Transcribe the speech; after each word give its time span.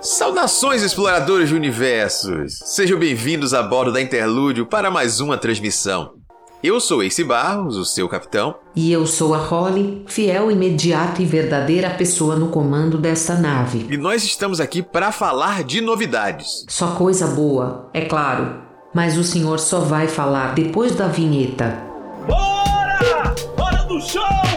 Saudações, 0.00 0.82
exploradores 0.82 1.48
de 1.48 1.56
universos! 1.56 2.60
Sejam 2.64 2.96
bem-vindos 2.98 3.52
a 3.52 3.62
bordo 3.64 3.92
da 3.92 4.00
Interlúdio 4.00 4.64
para 4.64 4.92
mais 4.92 5.18
uma 5.18 5.36
transmissão. 5.36 6.12
Eu 6.62 6.78
sou 6.78 7.02
Ace 7.02 7.24
Barros, 7.24 7.76
o 7.76 7.84
seu 7.84 8.08
capitão. 8.08 8.54
E 8.76 8.92
eu 8.92 9.06
sou 9.06 9.34
a 9.34 9.38
Holly, 9.38 10.04
fiel, 10.06 10.52
imediata 10.52 11.20
e 11.20 11.24
verdadeira 11.26 11.90
pessoa 11.90 12.36
no 12.36 12.48
comando 12.48 12.96
desta 12.96 13.34
nave. 13.34 13.86
E 13.90 13.96
nós 13.96 14.22
estamos 14.22 14.60
aqui 14.60 14.82
para 14.82 15.10
falar 15.10 15.64
de 15.64 15.80
novidades. 15.80 16.64
Só 16.68 16.92
coisa 16.94 17.26
boa, 17.26 17.90
é 17.92 18.02
claro. 18.04 18.62
Mas 18.94 19.18
o 19.18 19.24
senhor 19.24 19.58
só 19.58 19.80
vai 19.80 20.06
falar 20.06 20.54
depois 20.54 20.94
da 20.94 21.08
vinheta. 21.08 21.76
Bora! 22.26 23.34
Hora 23.56 23.84
do 23.84 24.00
show! 24.00 24.47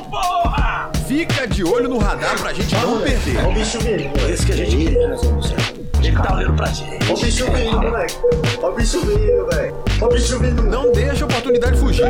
Fica 1.21 1.45
de 1.45 1.63
olho 1.63 1.87
no 1.87 1.99
radar 1.99 2.35
pra 2.39 2.51
gente 2.51 2.73
não 2.77 2.99
perder. 2.99 3.37
Olha 3.37 3.49
o 3.49 3.53
bicho 3.53 3.79
vindo, 3.79 4.19
É 4.27 4.31
isso 4.31 4.43
que 4.43 4.53
a 4.53 4.55
gente 4.55 4.75
queria, 4.75 5.07
né, 5.07 5.15
Luciano? 5.15 5.61
Ele 6.03 6.17
tá 6.17 6.33
olhando 6.35 6.55
pra 6.55 6.65
gente. 6.65 7.05
Olha 7.05 7.13
o 7.13 7.21
bicho 7.21 7.45
vindo, 7.51 7.79
moleque. 7.79 8.15
Olha 8.59 8.73
o 8.73 8.75
bicho 8.75 8.99
vindo, 9.01 9.45
velho. 9.51 9.75
Olha 10.01 10.05
o 10.05 10.09
bicho 10.09 10.39
vindo. 10.39 10.63
Não 10.63 10.91
deixa 10.91 11.23
a 11.23 11.27
oportunidade 11.27 11.77
fugir. 11.77 12.05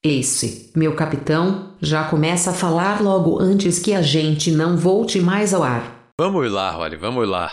Esse, 0.00 0.70
meu 0.76 0.94
capitão, 0.94 1.74
já 1.82 2.04
começa 2.04 2.50
a 2.50 2.54
falar 2.54 3.02
logo 3.02 3.42
antes 3.42 3.80
que 3.80 3.92
a 3.92 4.00
gente 4.00 4.52
não 4.52 4.76
volte 4.76 5.18
mais 5.18 5.52
ao 5.52 5.64
ar. 5.64 6.12
Vamos 6.20 6.52
lá, 6.52 6.70
Holly, 6.70 6.94
vamos 6.94 7.28
lá. 7.28 7.50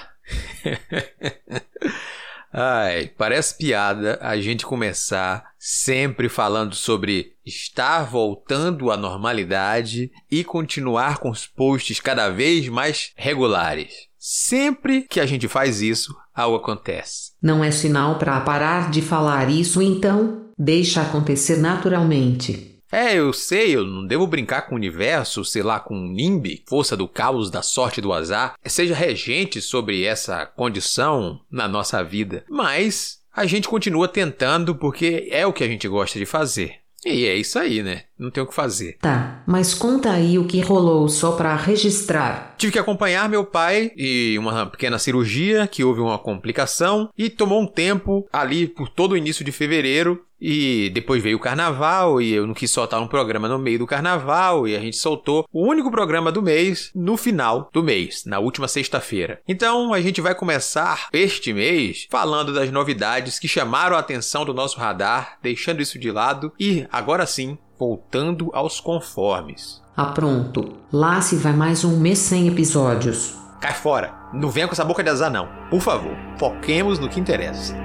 Ai, 2.52 3.12
parece 3.18 3.58
piada 3.58 4.18
a 4.22 4.38
gente 4.40 4.66
começar 4.66 5.44
sempre 5.60 6.30
falando 6.30 6.76
sobre 6.76 7.34
estar 7.46 8.04
voltando 8.04 8.92
à 8.92 8.98
normalidade 8.98 10.12
e 10.32 10.44
continuar 10.44 11.18
com 11.18 11.30
os 11.30 11.46
posts 11.46 12.00
cada 12.00 12.30
vez 12.30 12.68
mais 12.70 13.12
regulares. 13.16 14.08
Sempre 14.18 15.04
que 15.04 15.20
a 15.20 15.26
gente 15.26 15.48
faz 15.48 15.82
isso, 15.82 16.16
algo 16.34 16.58
acontece. 16.58 17.32
Não 17.42 17.64
é 17.64 17.72
sinal 17.72 18.18
para 18.18 18.40
parar 18.42 18.92
de 18.92 19.02
falar 19.02 19.50
isso, 19.50 19.82
então 19.82 20.48
deixa 20.58 21.02
acontecer 21.02 21.58
naturalmente. 21.58 22.77
É, 22.98 23.14
eu 23.14 23.32
sei, 23.32 23.76
eu 23.76 23.86
não 23.86 24.08
devo 24.08 24.26
brincar 24.26 24.64
com 24.64 24.74
o 24.74 24.76
universo, 24.76 25.46
sei 25.46 25.62
lá, 25.62 25.80
com 25.80 25.94
o 25.94 26.08
NIMB, 26.08 26.64
força 26.68 26.98
do 26.98 27.08
caos, 27.08 27.52
da 27.52 27.62
sorte 27.62 28.02
do 28.02 28.12
azar, 28.12 28.56
seja 28.66 28.96
regente 28.96 29.62
sobre 29.62 30.04
essa 30.04 30.48
condição 30.48 31.40
na 31.52 31.68
nossa 31.68 32.04
vida. 32.04 32.44
Mas 32.50 33.20
a 33.32 33.46
gente 33.46 33.68
continua 33.68 34.08
tentando 34.08 34.74
porque 34.74 35.28
é 35.30 35.46
o 35.46 35.54
que 35.54 35.64
a 35.64 35.68
gente 35.68 35.88
gosta 35.88 36.18
de 36.18 36.26
fazer. 36.26 36.78
E 37.06 37.26
é 37.26 37.36
isso 37.36 37.60
aí, 37.60 37.84
né? 37.84 38.06
Não 38.18 38.32
tem 38.32 38.44
o 38.44 38.48
que 38.48 38.54
fazer. 38.54 38.98
Tá, 39.00 39.44
mas 39.46 39.74
conta 39.74 40.12
aí 40.12 40.40
o 40.40 40.48
que 40.48 40.60
rolou 40.60 41.08
só 41.08 41.34
para 41.34 41.56
registrar. 41.56 42.56
Tive 42.58 42.74
que 42.74 42.80
acompanhar 42.80 43.30
meu 43.30 43.46
pai 43.46 43.92
e 43.96 44.36
uma 44.40 44.66
pequena 44.66 44.98
cirurgia 44.98 45.68
que 45.68 45.84
houve 45.84 46.02
uma 46.02 46.18
complicação 46.18 47.10
e 47.16 47.30
tomou 47.30 47.62
um 47.62 47.68
tempo 47.68 48.28
ali 48.34 48.68
por 48.68 48.90
todo 48.90 49.12
o 49.12 49.18
início 49.18 49.46
de 49.46 49.52
fevereiro 49.52 50.26
e 50.40 50.90
depois 50.94 51.22
veio 51.22 51.38
o 51.38 51.42
carnaval 51.42 52.22
e 52.22 52.34
eu 52.34 52.46
não 52.46 52.54
quis 52.54 52.72
soltar 52.72 53.02
um 53.02 53.08
programa 53.08 53.48
no 53.48 53.60
meio 53.60 53.80
do 53.80 53.88
carnaval 53.88 54.68
e 54.68 54.76
a 54.76 54.80
gente 54.80 54.98
soltou 54.98 55.48
o 55.52 55.66
único 55.66 55.92
programa 55.92 56.32
do 56.32 56.42
mês 56.42 56.92
no 56.94 57.18
final 57.18 57.70
do 57.74 57.84
mês, 57.84 58.24
na 58.26 58.40
última 58.40 58.68
sexta-feira. 58.68 59.42
Então 59.48 59.94
a 59.94 60.02
gente 60.02 60.22
vai 60.22 60.36
começar 60.36 61.08
este 61.12 61.54
mês 61.54 62.08
falando 62.10 62.54
das 62.54 62.72
novidades 62.72 63.40
que 63.40 63.48
chamaram 63.48 63.96
a 63.96 64.00
atenção 64.00 64.46
do 64.46 64.54
nosso 64.54 64.80
radar, 64.80 65.38
deixando 65.42 65.82
isso 65.82 66.00
de 66.00 66.12
lado 66.12 66.52
e 66.60 66.86
agora 66.92 67.26
sim 67.26 67.58
voltando 67.80 68.50
aos 68.54 68.80
conformes. 68.80 69.82
Ah, 69.96 70.06
pronto. 70.06 70.78
Lá 70.92 71.22
se 71.22 71.36
vai 71.36 71.54
mais 71.54 71.84
um 71.84 72.00
mês 72.00 72.20
sem 72.20 72.48
episódios. 72.48 73.36
Cai 73.60 73.74
fora! 73.74 74.14
Não 74.34 74.50
venha 74.50 74.68
com 74.68 74.74
essa 74.74 74.86
boca 74.86 75.04
de 75.04 75.10
azar, 75.10 75.32
não. 75.32 75.48
Por 75.70 75.82
favor, 75.82 76.16
foquemos 76.38 77.00
no 77.00 77.10
que 77.10 77.20
interessa. 77.20 77.76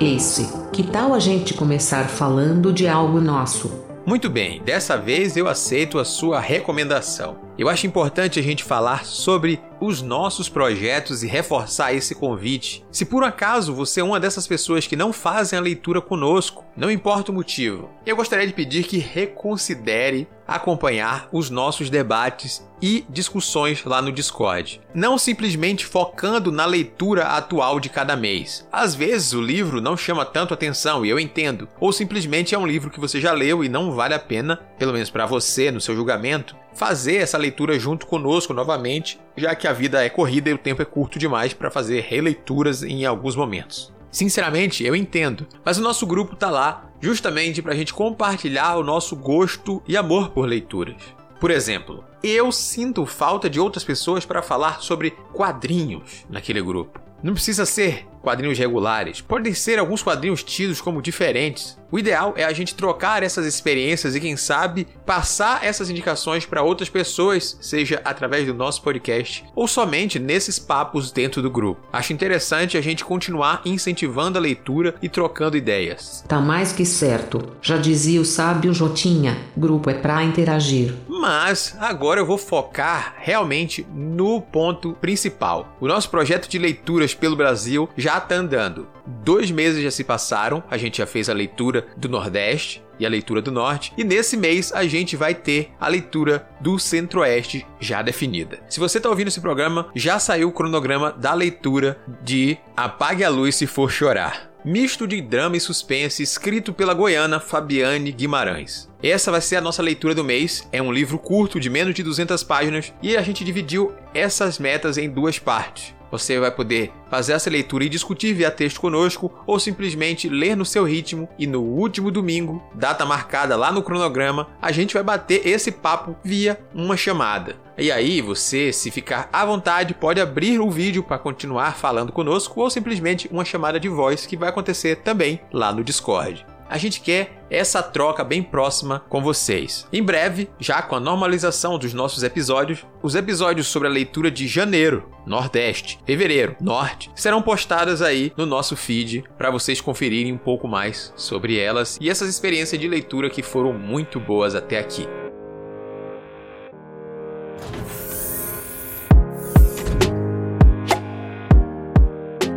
Esse, 0.00 0.50
que 0.72 0.82
tal 0.82 1.14
a 1.14 1.20
gente 1.20 1.54
começar 1.54 2.08
falando 2.08 2.72
de 2.72 2.88
algo 2.88 3.20
nosso? 3.20 3.84
Muito 4.04 4.28
bem, 4.28 4.60
dessa 4.60 4.98
vez 4.98 5.36
eu 5.36 5.48
aceito 5.48 6.00
a 6.00 6.04
sua 6.04 6.40
recomendação. 6.40 7.38
Eu 7.56 7.68
acho 7.68 7.86
importante 7.86 8.40
a 8.40 8.42
gente 8.42 8.64
falar 8.64 9.04
sobre 9.04 9.60
os 9.80 10.02
nossos 10.02 10.48
projetos 10.48 11.22
e 11.22 11.28
reforçar 11.28 11.94
esse 11.94 12.14
convite. 12.14 12.84
Se 12.90 13.04
por 13.04 13.22
acaso 13.22 13.72
você 13.72 14.00
é 14.00 14.04
uma 14.04 14.18
dessas 14.18 14.48
pessoas 14.48 14.86
que 14.86 14.96
não 14.96 15.12
fazem 15.12 15.58
a 15.58 15.62
leitura 15.62 16.00
conosco, 16.00 16.64
não 16.76 16.90
importa 16.90 17.30
o 17.30 17.34
motivo, 17.34 17.88
eu 18.04 18.16
gostaria 18.16 18.46
de 18.46 18.52
pedir 18.52 18.84
que 18.84 18.98
reconsidere 18.98 20.26
acompanhar 20.46 21.28
os 21.32 21.48
nossos 21.48 21.88
debates 21.88 22.66
e 22.84 23.06
discussões 23.08 23.82
lá 23.82 24.02
no 24.02 24.12
Discord. 24.12 24.78
Não 24.94 25.16
simplesmente 25.16 25.86
focando 25.86 26.52
na 26.52 26.66
leitura 26.66 27.28
atual 27.28 27.80
de 27.80 27.88
cada 27.88 28.14
mês. 28.14 28.68
Às 28.70 28.94
vezes 28.94 29.32
o 29.32 29.40
livro 29.40 29.80
não 29.80 29.96
chama 29.96 30.22
tanto 30.22 30.52
atenção 30.52 31.02
e 31.02 31.08
eu 31.08 31.18
entendo, 31.18 31.66
ou 31.80 31.94
simplesmente 31.94 32.54
é 32.54 32.58
um 32.58 32.66
livro 32.66 32.90
que 32.90 33.00
você 33.00 33.22
já 33.22 33.32
leu 33.32 33.64
e 33.64 33.70
não 33.70 33.92
vale 33.92 34.12
a 34.12 34.18
pena, 34.18 34.56
pelo 34.78 34.92
menos 34.92 35.08
para 35.08 35.24
você, 35.24 35.70
no 35.70 35.80
seu 35.80 35.96
julgamento, 35.96 36.54
fazer 36.74 37.16
essa 37.16 37.38
leitura 37.38 37.78
junto 37.78 38.06
conosco 38.06 38.52
novamente, 38.52 39.18
já 39.34 39.54
que 39.54 39.66
a 39.66 39.72
vida 39.72 40.04
é 40.04 40.10
corrida 40.10 40.50
e 40.50 40.52
o 40.52 40.58
tempo 40.58 40.82
é 40.82 40.84
curto 40.84 41.18
demais 41.18 41.54
para 41.54 41.70
fazer 41.70 42.02
releituras 42.02 42.82
em 42.82 43.06
alguns 43.06 43.34
momentos. 43.34 43.94
Sinceramente, 44.10 44.84
eu 44.84 44.94
entendo, 44.94 45.46
mas 45.64 45.78
o 45.78 45.82
nosso 45.82 46.06
grupo 46.06 46.36
tá 46.36 46.50
lá 46.50 46.90
justamente 47.00 47.62
para 47.62 47.72
a 47.72 47.76
gente 47.76 47.94
compartilhar 47.94 48.76
o 48.76 48.84
nosso 48.84 49.16
gosto 49.16 49.82
e 49.88 49.96
amor 49.96 50.32
por 50.32 50.46
leituras. 50.46 51.23
Por 51.40 51.50
exemplo, 51.50 52.04
eu 52.22 52.50
sinto 52.50 53.04
falta 53.04 53.50
de 53.50 53.60
outras 53.60 53.84
pessoas 53.84 54.24
para 54.24 54.42
falar 54.42 54.80
sobre 54.80 55.10
quadrinhos 55.32 56.24
naquele 56.28 56.62
grupo. 56.62 57.00
Não 57.22 57.34
precisa 57.34 57.64
ser 57.64 58.06
quadrinhos 58.22 58.58
regulares, 58.58 59.20
podem 59.20 59.54
ser 59.54 59.78
alguns 59.78 60.02
quadrinhos 60.02 60.42
tidos 60.42 60.80
como 60.80 61.02
diferentes. 61.02 61.78
O 61.94 61.98
ideal 62.00 62.34
é 62.36 62.42
a 62.42 62.52
gente 62.52 62.74
trocar 62.74 63.22
essas 63.22 63.46
experiências 63.46 64.16
e, 64.16 64.20
quem 64.20 64.36
sabe, 64.36 64.84
passar 65.06 65.64
essas 65.64 65.88
indicações 65.88 66.44
para 66.44 66.60
outras 66.60 66.88
pessoas, 66.88 67.56
seja 67.60 68.02
através 68.04 68.44
do 68.48 68.52
nosso 68.52 68.82
podcast 68.82 69.44
ou 69.54 69.68
somente 69.68 70.18
nesses 70.18 70.58
papos 70.58 71.12
dentro 71.12 71.40
do 71.40 71.48
grupo. 71.48 71.86
Acho 71.92 72.12
interessante 72.12 72.76
a 72.76 72.80
gente 72.80 73.04
continuar 73.04 73.62
incentivando 73.64 74.36
a 74.36 74.40
leitura 74.40 74.96
e 75.00 75.08
trocando 75.08 75.56
ideias. 75.56 76.24
Tá 76.26 76.40
mais 76.40 76.72
que 76.72 76.84
certo. 76.84 77.40
Já 77.62 77.76
dizia 77.76 78.20
o 78.20 78.24
sábio 78.24 78.74
Jotinha: 78.74 79.38
grupo 79.56 79.88
é 79.88 79.94
pra 79.94 80.24
interagir. 80.24 80.92
Mas 81.06 81.76
agora 81.78 82.18
eu 82.18 82.26
vou 82.26 82.38
focar 82.38 83.14
realmente 83.18 83.86
no 83.94 84.40
ponto 84.40 84.94
principal. 84.94 85.76
O 85.80 85.86
nosso 85.86 86.10
projeto 86.10 86.48
de 86.48 86.58
leituras 86.58 87.14
pelo 87.14 87.36
Brasil 87.36 87.88
já 87.96 88.18
está 88.18 88.34
andando. 88.34 88.88
Dois 89.06 89.50
meses 89.50 89.82
já 89.82 89.90
se 89.90 90.04
passaram, 90.04 90.62
a 90.70 90.76
gente 90.76 90.98
já 90.98 91.06
fez 91.06 91.28
a 91.28 91.34
leitura 91.34 91.86
do 91.96 92.08
Nordeste 92.08 92.82
e 92.98 93.04
a 93.04 93.08
leitura 93.08 93.42
do 93.42 93.50
Norte, 93.50 93.92
e 93.98 94.04
nesse 94.04 94.36
mês 94.36 94.72
a 94.72 94.84
gente 94.86 95.16
vai 95.16 95.34
ter 95.34 95.72
a 95.80 95.88
leitura 95.88 96.48
do 96.60 96.78
Centro-Oeste 96.78 97.66
já 97.80 98.02
definida. 98.02 98.60
Se 98.68 98.78
você 98.78 98.98
está 98.98 99.08
ouvindo 99.08 99.28
esse 99.28 99.40
programa, 99.40 99.88
já 99.94 100.18
saiu 100.18 100.48
o 100.48 100.52
cronograma 100.52 101.10
da 101.12 101.34
leitura 101.34 101.98
de 102.22 102.56
Apague 102.76 103.24
a 103.24 103.28
Luz 103.28 103.56
se 103.56 103.66
for 103.66 103.90
chorar 103.90 104.54
misto 104.64 105.06
de 105.06 105.20
drama 105.20 105.56
e 105.56 105.60
suspense 105.60 106.22
escrito 106.22 106.72
pela 106.72 106.94
goiana 106.94 107.38
Fabiane 107.38 108.10
Guimarães. 108.10 108.88
Essa 109.02 109.30
vai 109.30 109.42
ser 109.42 109.56
a 109.56 109.60
nossa 109.60 109.82
leitura 109.82 110.14
do 110.14 110.24
mês. 110.24 110.66
É 110.72 110.80
um 110.80 110.90
livro 110.90 111.18
curto 111.18 111.60
de 111.60 111.68
menos 111.68 111.94
de 111.94 112.02
200 112.02 112.42
páginas 112.42 112.92
e 113.02 113.14
a 113.16 113.22
gente 113.22 113.44
dividiu 113.44 113.92
essas 114.14 114.58
metas 114.58 114.96
em 114.96 115.10
duas 115.10 115.38
partes. 115.38 115.94
Você 116.14 116.38
vai 116.38 116.52
poder 116.52 116.92
fazer 117.10 117.32
essa 117.32 117.50
leitura 117.50 117.82
e 117.82 117.88
discutir 117.88 118.34
via 118.34 118.48
texto 118.48 118.80
conosco 118.80 119.32
ou 119.48 119.58
simplesmente 119.58 120.28
ler 120.28 120.56
no 120.56 120.64
seu 120.64 120.84
ritmo 120.84 121.28
e 121.36 121.44
no 121.44 121.60
último 121.60 122.08
domingo, 122.08 122.62
data 122.72 123.04
marcada 123.04 123.56
lá 123.56 123.72
no 123.72 123.82
cronograma, 123.82 124.46
a 124.62 124.70
gente 124.70 124.94
vai 124.94 125.02
bater 125.02 125.44
esse 125.44 125.72
papo 125.72 126.14
via 126.22 126.56
uma 126.72 126.96
chamada. 126.96 127.56
E 127.76 127.90
aí, 127.90 128.20
você, 128.20 128.72
se 128.72 128.92
ficar 128.92 129.28
à 129.32 129.44
vontade, 129.44 129.92
pode 129.92 130.20
abrir 130.20 130.60
o 130.60 130.70
vídeo 130.70 131.02
para 131.02 131.18
continuar 131.18 131.76
falando 131.76 132.12
conosco 132.12 132.60
ou 132.60 132.70
simplesmente 132.70 133.28
uma 133.32 133.44
chamada 133.44 133.80
de 133.80 133.88
voz 133.88 134.24
que 134.24 134.36
vai 134.36 134.50
acontecer 134.50 134.98
também 134.98 135.40
lá 135.52 135.72
no 135.72 135.82
Discord. 135.82 136.46
A 136.68 136.78
gente 136.78 137.00
quer 137.00 137.44
essa 137.50 137.82
troca 137.82 138.24
bem 138.24 138.42
próxima 138.42 139.04
com 139.08 139.22
vocês. 139.22 139.86
Em 139.92 140.02
breve, 140.02 140.50
já 140.58 140.82
com 140.82 140.96
a 140.96 141.00
normalização 141.00 141.78
dos 141.78 141.92
nossos 141.92 142.22
episódios, 142.22 142.84
os 143.02 143.14
episódios 143.14 143.66
sobre 143.66 143.88
a 143.88 143.90
leitura 143.90 144.30
de 144.30 144.46
janeiro, 144.48 145.08
Nordeste, 145.26 145.98
fevereiro, 146.04 146.56
Norte, 146.60 147.10
serão 147.14 147.42
postadas 147.42 148.02
aí 148.02 148.32
no 148.36 148.46
nosso 148.46 148.76
feed 148.76 149.24
para 149.38 149.50
vocês 149.50 149.80
conferirem 149.80 150.32
um 150.32 150.38
pouco 150.38 150.66
mais 150.66 151.12
sobre 151.16 151.58
elas 151.58 151.98
e 152.00 152.10
essas 152.10 152.28
experiências 152.28 152.80
de 152.80 152.88
leitura 152.88 153.30
que 153.30 153.42
foram 153.42 153.72
muito 153.72 154.18
boas 154.18 154.54
até 154.54 154.78
aqui. 154.78 155.06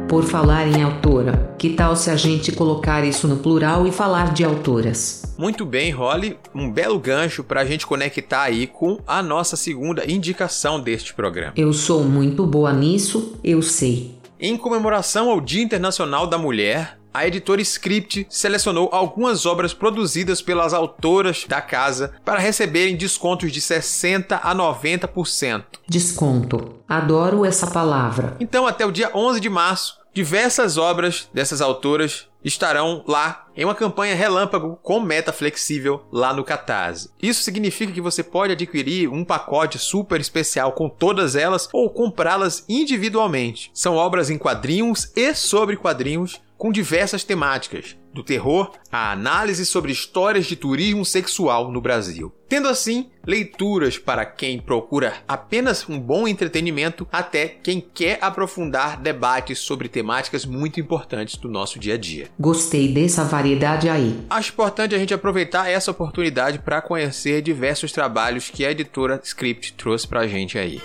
Por 0.08 0.24
falar 0.24 0.66
em 0.66 0.82
autora, 0.82 1.54
que 1.60 1.72
tal 1.72 1.94
se 1.94 2.10
a 2.10 2.16
gente 2.16 2.54
colocar 2.54 3.04
isso 3.04 3.28
no 3.28 3.38
plural 3.38 3.86
e 3.86 3.92
falar 3.92 4.34
de 4.34 4.42
autoras? 4.42 5.36
Muito 5.38 5.66
bem, 5.66 5.92
Holly, 5.92 6.38
um 6.56 6.72
belo 6.72 6.98
gancho 6.98 7.44
para 7.44 7.60
a 7.60 7.66
gente 7.66 7.86
conectar 7.86 8.44
aí 8.44 8.68
com 8.68 9.00
a 9.06 9.22
nossa 9.22 9.58
segunda 9.58 10.10
indicação 10.10 10.80
deste 10.80 11.14
programa. 11.14 11.52
Eu 11.58 11.74
sou 11.74 12.06
muito 12.06 12.46
boa 12.46 12.72
nisso, 12.72 13.38
eu 13.44 13.62
sei. 13.62 14.16
Em 14.40 14.56
comemoração 14.56 15.30
ao 15.30 15.42
Dia 15.42 15.62
Internacional 15.62 16.26
da 16.26 16.38
Mulher, 16.38 16.98
a 17.18 17.26
editora 17.26 17.60
Script 17.64 18.28
selecionou 18.30 18.90
algumas 18.92 19.48
obras 19.48 19.74
produzidas 19.74 20.40
pelas 20.40 20.72
autoras 20.72 21.46
da 21.48 21.60
casa 21.60 22.14
para 22.24 22.38
receberem 22.38 22.96
descontos 22.96 23.52
de 23.52 23.60
60 23.60 24.36
a 24.36 24.54
90%. 24.54 25.64
Desconto. 25.90 26.76
Adoro 26.88 27.44
essa 27.44 27.66
palavra. 27.66 28.38
Então, 28.40 28.68
até 28.68 28.86
o 28.86 28.92
dia 28.92 29.10
11 29.16 29.40
de 29.40 29.50
março, 29.50 29.98
diversas 30.14 30.78
obras 30.78 31.28
dessas 31.34 31.60
autoras 31.60 32.28
estarão 32.44 33.04
lá 33.08 33.48
em 33.56 33.66
uma 33.66 33.74
campanha 33.74 34.16
relâmpago 34.16 34.80
com 34.84 35.00
meta 35.00 35.34
flexível 35.34 36.06
lá 36.12 36.34
no 36.34 36.44
Catarse. 36.44 37.10
Isso 37.22 37.42
significa 37.42 37.92
que 37.92 38.00
você 38.00 38.22
pode 38.22 38.54
adquirir 38.54 39.10
um 39.10 39.26
pacote 39.26 39.80
super 39.80 40.22
especial 40.22 40.72
com 40.72 40.88
todas 40.88 41.36
elas 41.36 41.68
ou 41.74 41.90
comprá-las 41.90 42.64
individualmente. 42.70 43.72
São 43.74 43.96
obras 43.96 44.30
em 44.30 44.38
quadrinhos 44.38 45.12
e 45.16 45.34
sobre 45.34 45.76
quadrinhos 45.76 46.40
com 46.58 46.72
diversas 46.72 47.24
temáticas, 47.24 47.96
do 48.14 48.24
terror 48.24 48.72
à 48.92 49.12
análise 49.12 49.66
sobre 49.66 49.92
histórias 49.92 50.48
de 50.48 50.56
turismo 50.56 51.06
sexual 51.06 51.72
no 51.72 51.80
Brasil. 51.80 52.34
Tendo 52.50 52.68
assim, 52.68 53.10
leituras 53.26 53.98
para 53.98 54.26
quem 54.26 54.60
procura 54.60 55.14
apenas 55.28 55.88
um 55.88 56.00
bom 56.00 56.28
entretenimento 56.28 57.08
até 57.12 57.48
quem 57.48 57.80
quer 57.80 58.18
aprofundar 58.22 59.00
debates 59.00 59.60
sobre 59.60 59.88
temáticas 59.88 60.46
muito 60.46 60.80
importantes 60.80 61.38
do 61.38 61.48
nosso 61.48 61.78
dia 61.78 61.94
a 61.94 61.98
dia. 61.98 62.30
Gostei 62.40 62.88
dessa 62.92 63.24
variedade 63.24 63.88
aí. 63.88 64.20
Acho 64.30 64.52
importante 64.52 64.96
a 64.96 64.98
gente 64.98 65.14
aproveitar 65.14 65.70
essa 65.70 65.92
oportunidade 65.92 66.60
para 66.60 66.82
conhecer 66.82 67.42
diversos 67.42 67.92
trabalhos 67.92 68.50
que 68.50 68.66
a 68.66 68.72
editora 68.72 69.22
Script 69.24 69.74
trouxe 69.74 70.08
para 70.08 70.22
a 70.22 70.28
gente 70.28 70.58
aí. 70.58 70.82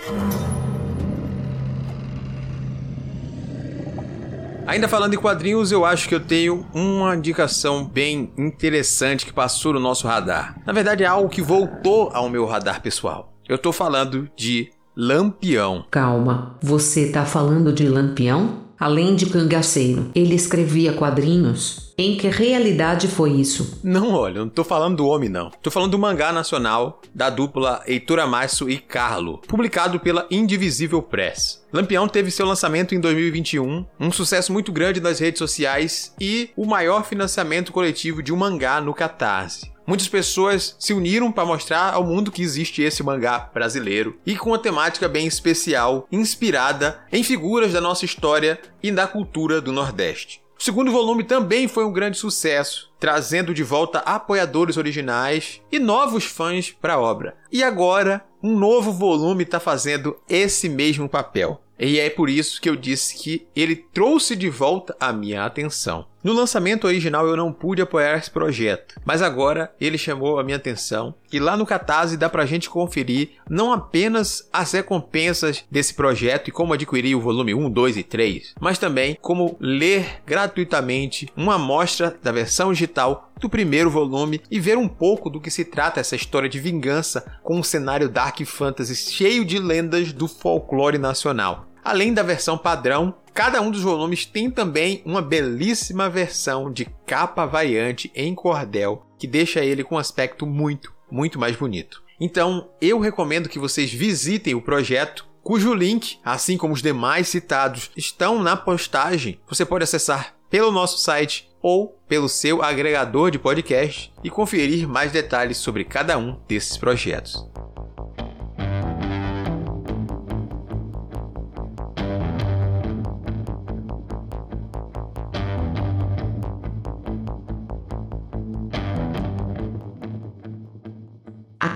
Ainda 4.66 4.88
falando 4.88 5.14
em 5.14 5.18
quadrinhos, 5.18 5.72
eu 5.72 5.84
acho 5.84 6.08
que 6.08 6.14
eu 6.14 6.20
tenho 6.20 6.66
uma 6.72 7.16
indicação 7.16 7.84
bem 7.84 8.32
interessante 8.38 9.26
que 9.26 9.32
passou 9.32 9.72
no 9.72 9.80
nosso 9.80 10.06
radar. 10.06 10.56
Na 10.64 10.72
verdade, 10.72 11.02
é 11.02 11.06
algo 11.06 11.28
que 11.28 11.42
voltou 11.42 12.10
ao 12.14 12.28
meu 12.30 12.46
radar 12.46 12.80
pessoal. 12.80 13.32
Eu 13.48 13.58
tô 13.58 13.72
falando 13.72 14.30
de 14.36 14.70
Lampião. 14.96 15.84
Calma, 15.90 16.56
você 16.62 17.10
tá 17.10 17.24
falando 17.24 17.72
de 17.72 17.88
Lampião? 17.88 18.62
Além 18.82 19.14
de 19.14 19.26
cangaceiro, 19.26 20.10
ele 20.12 20.34
escrevia 20.34 20.92
quadrinhos? 20.92 21.92
Em 21.96 22.16
que 22.16 22.26
realidade 22.26 23.06
foi 23.06 23.30
isso? 23.30 23.78
Não, 23.84 24.12
olha, 24.12 24.40
não 24.40 24.48
tô 24.48 24.64
falando 24.64 24.96
do 24.96 25.06
homem, 25.06 25.28
não. 25.28 25.52
Tô 25.62 25.70
falando 25.70 25.92
do 25.92 25.98
mangá 26.00 26.32
nacional 26.32 27.00
da 27.14 27.30
dupla 27.30 27.80
Heitor 27.86 28.18
Amasso 28.18 28.68
e 28.68 28.78
Carlo, 28.78 29.38
publicado 29.46 30.00
pela 30.00 30.26
Indivisível 30.28 31.00
Press. 31.00 31.62
Lampião 31.72 32.08
teve 32.08 32.32
seu 32.32 32.44
lançamento 32.44 32.92
em 32.92 32.98
2021, 32.98 33.86
um 34.00 34.10
sucesso 34.10 34.52
muito 34.52 34.72
grande 34.72 35.00
nas 35.00 35.20
redes 35.20 35.38
sociais 35.38 36.12
e 36.20 36.50
o 36.56 36.66
maior 36.66 37.04
financiamento 37.04 37.70
coletivo 37.70 38.20
de 38.20 38.32
um 38.32 38.36
mangá 38.36 38.80
no 38.80 38.92
Catarse. 38.92 39.71
Muitas 39.86 40.08
pessoas 40.08 40.76
se 40.78 40.92
uniram 40.92 41.32
para 41.32 41.44
mostrar 41.44 41.92
ao 41.92 42.04
mundo 42.04 42.30
que 42.30 42.42
existe 42.42 42.82
esse 42.82 43.02
mangá 43.02 43.50
brasileiro 43.52 44.18
e 44.24 44.36
com 44.36 44.50
uma 44.50 44.58
temática 44.58 45.08
bem 45.08 45.26
especial, 45.26 46.06
inspirada 46.10 47.00
em 47.12 47.22
figuras 47.22 47.72
da 47.72 47.80
nossa 47.80 48.04
história 48.04 48.60
e 48.82 48.92
da 48.92 49.06
cultura 49.06 49.60
do 49.60 49.72
Nordeste. 49.72 50.42
O 50.58 50.62
segundo 50.62 50.92
volume 50.92 51.24
também 51.24 51.66
foi 51.66 51.84
um 51.84 51.92
grande 51.92 52.16
sucesso, 52.16 52.92
trazendo 53.00 53.52
de 53.52 53.64
volta 53.64 53.98
apoiadores 53.98 54.76
originais 54.76 55.60
e 55.72 55.80
novos 55.80 56.24
fãs 56.24 56.70
para 56.70 56.94
a 56.94 57.00
obra. 57.00 57.36
E 57.50 57.64
agora, 57.64 58.24
um 58.40 58.56
novo 58.56 58.92
volume 58.92 59.42
está 59.42 59.58
fazendo 59.58 60.16
esse 60.28 60.68
mesmo 60.68 61.08
papel. 61.08 61.61
E 61.78 61.98
é 61.98 62.08
por 62.10 62.30
isso 62.30 62.60
que 62.60 62.68
eu 62.68 62.76
disse 62.76 63.16
que 63.16 63.46
ele 63.56 63.74
trouxe 63.74 64.36
de 64.36 64.48
volta 64.48 64.96
a 65.00 65.12
minha 65.12 65.44
atenção. 65.44 66.06
No 66.22 66.32
lançamento 66.32 66.86
original 66.86 67.26
eu 67.26 67.36
não 67.36 67.52
pude 67.52 67.82
apoiar 67.82 68.16
esse 68.16 68.30
projeto, 68.30 68.94
mas 69.04 69.20
agora 69.20 69.74
ele 69.80 69.98
chamou 69.98 70.38
a 70.38 70.44
minha 70.44 70.56
atenção 70.56 71.12
e 71.32 71.40
lá 71.40 71.56
no 71.56 71.66
Catarse 71.66 72.16
dá 72.16 72.28
pra 72.28 72.46
gente 72.46 72.70
conferir 72.70 73.30
não 73.50 73.72
apenas 73.72 74.48
as 74.52 74.70
recompensas 74.70 75.64
desse 75.68 75.94
projeto 75.94 76.46
e 76.46 76.52
como 76.52 76.74
adquirir 76.74 77.16
o 77.16 77.20
volume 77.20 77.52
1, 77.52 77.68
2 77.68 77.96
e 77.96 78.02
3, 78.04 78.54
mas 78.60 78.78
também 78.78 79.18
como 79.20 79.56
ler 79.58 80.22
gratuitamente 80.24 81.28
uma 81.36 81.56
amostra 81.56 82.16
da 82.22 82.30
versão 82.30 82.72
digital 82.72 83.31
do 83.42 83.50
primeiro 83.50 83.90
volume 83.90 84.40
e 84.50 84.58
ver 84.58 84.78
um 84.78 84.88
pouco 84.88 85.28
do 85.28 85.40
que 85.40 85.50
se 85.50 85.64
trata 85.64 86.00
essa 86.00 86.16
história 86.16 86.48
de 86.48 86.60
vingança 86.60 87.38
com 87.42 87.58
um 87.58 87.62
cenário 87.62 88.08
dark 88.08 88.40
fantasy 88.46 88.94
cheio 88.94 89.44
de 89.44 89.58
lendas 89.58 90.12
do 90.12 90.28
folclore 90.28 90.96
nacional. 90.96 91.66
Além 91.84 92.14
da 92.14 92.22
versão 92.22 92.56
padrão, 92.56 93.12
cada 93.34 93.60
um 93.60 93.70
dos 93.70 93.82
volumes 93.82 94.24
tem 94.24 94.48
também 94.48 95.02
uma 95.04 95.20
belíssima 95.20 96.08
versão 96.08 96.72
de 96.72 96.86
capa 97.04 97.44
variante 97.44 98.12
em 98.14 98.32
cordel, 98.32 99.04
que 99.18 99.26
deixa 99.26 99.64
ele 99.64 99.82
com 99.82 99.96
um 99.96 99.98
aspecto 99.98 100.46
muito, 100.46 100.94
muito 101.10 101.40
mais 101.40 101.56
bonito. 101.56 102.00
Então, 102.20 102.70
eu 102.80 103.00
recomendo 103.00 103.48
que 103.48 103.58
vocês 103.58 103.92
visitem 103.92 104.54
o 104.54 104.62
projeto, 104.62 105.26
cujo 105.42 105.74
link, 105.74 106.20
assim 106.24 106.56
como 106.56 106.72
os 106.72 106.80
demais 106.80 107.26
citados, 107.26 107.90
estão 107.96 108.40
na 108.40 108.56
postagem. 108.56 109.40
Você 109.48 109.64
pode 109.64 109.82
acessar 109.82 110.36
pelo 110.48 110.70
nosso 110.70 110.98
site 110.98 111.50
ou 111.62 111.96
pelo 112.08 112.28
seu 112.28 112.62
agregador 112.62 113.30
de 113.30 113.38
podcast 113.38 114.12
e 114.22 114.28
conferir 114.28 114.88
mais 114.88 115.12
detalhes 115.12 115.56
sobre 115.56 115.84
cada 115.84 116.18
um 116.18 116.38
desses 116.48 116.76
projetos. 116.76 117.48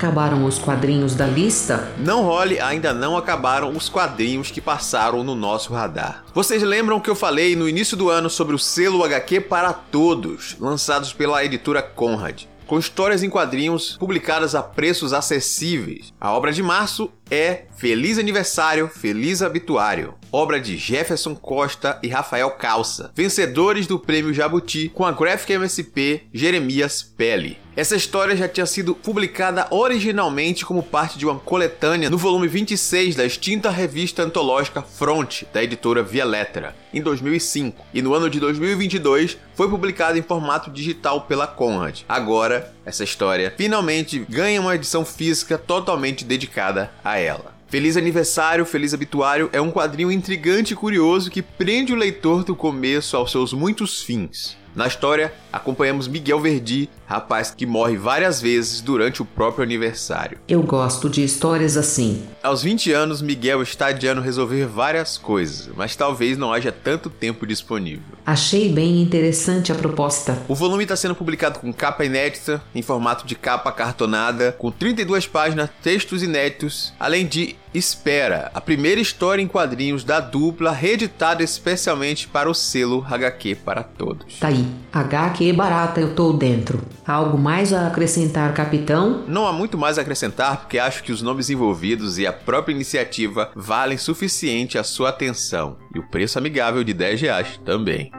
Acabaram 0.06 0.44
os 0.44 0.56
quadrinhos 0.56 1.16
da 1.16 1.26
lista? 1.26 1.92
Não 1.98 2.22
role, 2.22 2.60
ainda 2.60 2.94
não 2.94 3.16
acabaram 3.16 3.72
os 3.72 3.88
quadrinhos 3.88 4.52
que 4.52 4.60
passaram 4.60 5.24
no 5.24 5.34
nosso 5.34 5.74
radar. 5.74 6.22
Vocês 6.32 6.62
lembram 6.62 7.00
que 7.00 7.10
eu 7.10 7.16
falei 7.16 7.56
no 7.56 7.68
início 7.68 7.96
do 7.96 8.08
ano 8.08 8.30
sobre 8.30 8.54
o 8.54 8.58
selo 8.58 9.02
HQ 9.02 9.40
para 9.40 9.72
todos, 9.72 10.54
lançados 10.60 11.12
pela 11.12 11.44
editora 11.44 11.82
Conrad? 11.82 12.44
Com 12.66 12.78
histórias 12.78 13.22
em 13.22 13.30
quadrinhos 13.30 13.96
publicadas 13.96 14.54
a 14.54 14.62
preços 14.62 15.12
acessíveis. 15.12 16.12
A 16.20 16.32
obra 16.32 16.52
de 16.52 16.62
março 16.62 17.10
é 17.30 17.64
Feliz 17.76 18.18
Aniversário, 18.18 18.88
Feliz 18.88 19.42
Habituário, 19.42 20.14
obra 20.32 20.60
de 20.60 20.76
Jefferson 20.76 21.34
Costa 21.34 21.98
e 22.02 22.08
Rafael 22.08 22.50
Calça, 22.52 23.10
vencedores 23.14 23.86
do 23.86 23.98
Prêmio 23.98 24.34
Jabuti 24.34 24.88
com 24.88 25.04
a 25.04 25.12
Graphic 25.12 25.52
MSP 25.52 26.22
Jeremias 26.32 27.02
Pele. 27.02 27.58
Essa 27.76 27.94
história 27.94 28.34
já 28.34 28.48
tinha 28.48 28.64
sido 28.64 28.94
publicada 28.94 29.66
originalmente 29.70 30.64
como 30.64 30.82
parte 30.82 31.18
de 31.18 31.26
uma 31.26 31.38
coletânea 31.38 32.08
no 32.08 32.16
volume 32.16 32.48
26 32.48 33.14
da 33.14 33.24
extinta 33.26 33.68
revista 33.68 34.22
antológica 34.22 34.80
Front, 34.80 35.42
da 35.52 35.62
editora 35.62 36.02
Via 36.02 36.24
Lettera, 36.24 36.74
em 36.94 37.02
2005, 37.02 37.84
e 37.92 38.00
no 38.00 38.14
ano 38.14 38.30
de 38.30 38.40
2022 38.40 39.36
foi 39.56 39.70
publicada 39.70 40.18
em 40.18 40.22
formato 40.22 40.70
digital 40.70 41.22
pela 41.22 41.46
Conrad. 41.46 42.02
Agora, 42.06 42.74
essa 42.84 43.02
história 43.02 43.52
finalmente 43.56 44.18
ganha 44.28 44.60
uma 44.60 44.74
edição 44.74 45.04
física 45.04 45.56
totalmente 45.56 46.24
dedicada 46.24 46.92
a 47.02 47.18
ela. 47.18 47.56
Feliz 47.66 47.96
Aniversário, 47.96 48.66
Feliz 48.66 48.94
Habituário 48.94 49.48
é 49.52 49.60
um 49.60 49.72
quadrinho 49.72 50.12
intrigante 50.12 50.74
e 50.74 50.76
curioso 50.76 51.30
que 51.30 51.42
prende 51.42 51.92
o 51.92 51.96
leitor 51.96 52.44
do 52.44 52.54
começo 52.54 53.16
aos 53.16 53.32
seus 53.32 53.52
muitos 53.52 54.02
fins. 54.02 54.56
Na 54.74 54.86
história, 54.86 55.32
acompanhamos 55.50 56.06
Miguel 56.06 56.38
Verdi, 56.38 56.90
rapaz 57.06 57.52
que 57.56 57.64
morre 57.64 57.96
várias 57.96 58.40
vezes 58.40 58.80
durante 58.80 59.22
o 59.22 59.24
próprio 59.24 59.64
aniversário. 59.64 60.38
Eu 60.48 60.62
gosto 60.62 61.08
de 61.08 61.22
histórias 61.22 61.76
assim. 61.76 62.22
Aos 62.42 62.62
20 62.62 62.92
anos, 62.92 63.22
Miguel 63.22 63.62
está 63.62 63.86
adiando 63.86 64.20
resolver 64.20 64.66
várias 64.66 65.16
coisas, 65.16 65.70
mas 65.76 65.96
talvez 65.96 66.36
não 66.36 66.52
haja 66.52 66.70
tanto 66.72 67.08
tempo 67.08 67.46
disponível. 67.46 68.16
Achei 68.24 68.72
bem 68.72 69.00
interessante 69.00 69.72
a 69.72 69.74
proposta. 69.74 70.42
O 70.48 70.54
volume 70.54 70.82
está 70.82 70.96
sendo 70.96 71.14
publicado 71.14 71.58
com 71.58 71.72
capa 71.72 72.04
inédita, 72.04 72.62
em 72.74 72.82
formato 72.82 73.26
de 73.26 73.34
capa 73.34 73.70
cartonada, 73.72 74.52
com 74.58 74.70
32 74.70 75.26
páginas, 75.26 75.70
textos 75.82 76.22
inéditos, 76.22 76.92
além 76.98 77.26
de 77.26 77.56
Espera, 77.76 78.50
a 78.54 78.60
primeira 78.60 79.02
história 79.02 79.42
em 79.42 79.46
quadrinhos 79.46 80.02
da 80.02 80.18
dupla 80.18 80.72
reeditada 80.72 81.42
especialmente 81.42 82.26
para 82.26 82.48
o 82.48 82.54
selo 82.54 83.04
HQ 83.06 83.56
para 83.56 83.82
todos. 83.82 84.38
Tá 84.38 84.48
aí. 84.48 84.66
HQ 84.90 85.52
barata, 85.52 86.00
eu 86.00 86.14
tô 86.14 86.32
dentro. 86.32 86.80
Algo 87.06 87.38
mais 87.38 87.72
a 87.72 87.86
acrescentar, 87.86 88.52
capitão? 88.52 89.22
Não 89.28 89.46
há 89.46 89.52
muito 89.52 89.78
mais 89.78 89.96
a 89.96 90.02
acrescentar 90.02 90.56
porque 90.56 90.76
acho 90.76 91.04
que 91.04 91.12
os 91.12 91.22
nomes 91.22 91.48
envolvidos 91.48 92.18
e 92.18 92.26
a 92.26 92.32
própria 92.32 92.74
iniciativa 92.74 93.52
valem 93.54 93.96
suficiente 93.96 94.76
a 94.76 94.82
sua 94.82 95.10
atenção. 95.10 95.76
E 95.94 96.00
o 96.00 96.10
preço 96.10 96.36
amigável 96.36 96.82
de 96.82 96.92
10 96.92 97.20
reais 97.20 97.60
também. 97.64 98.10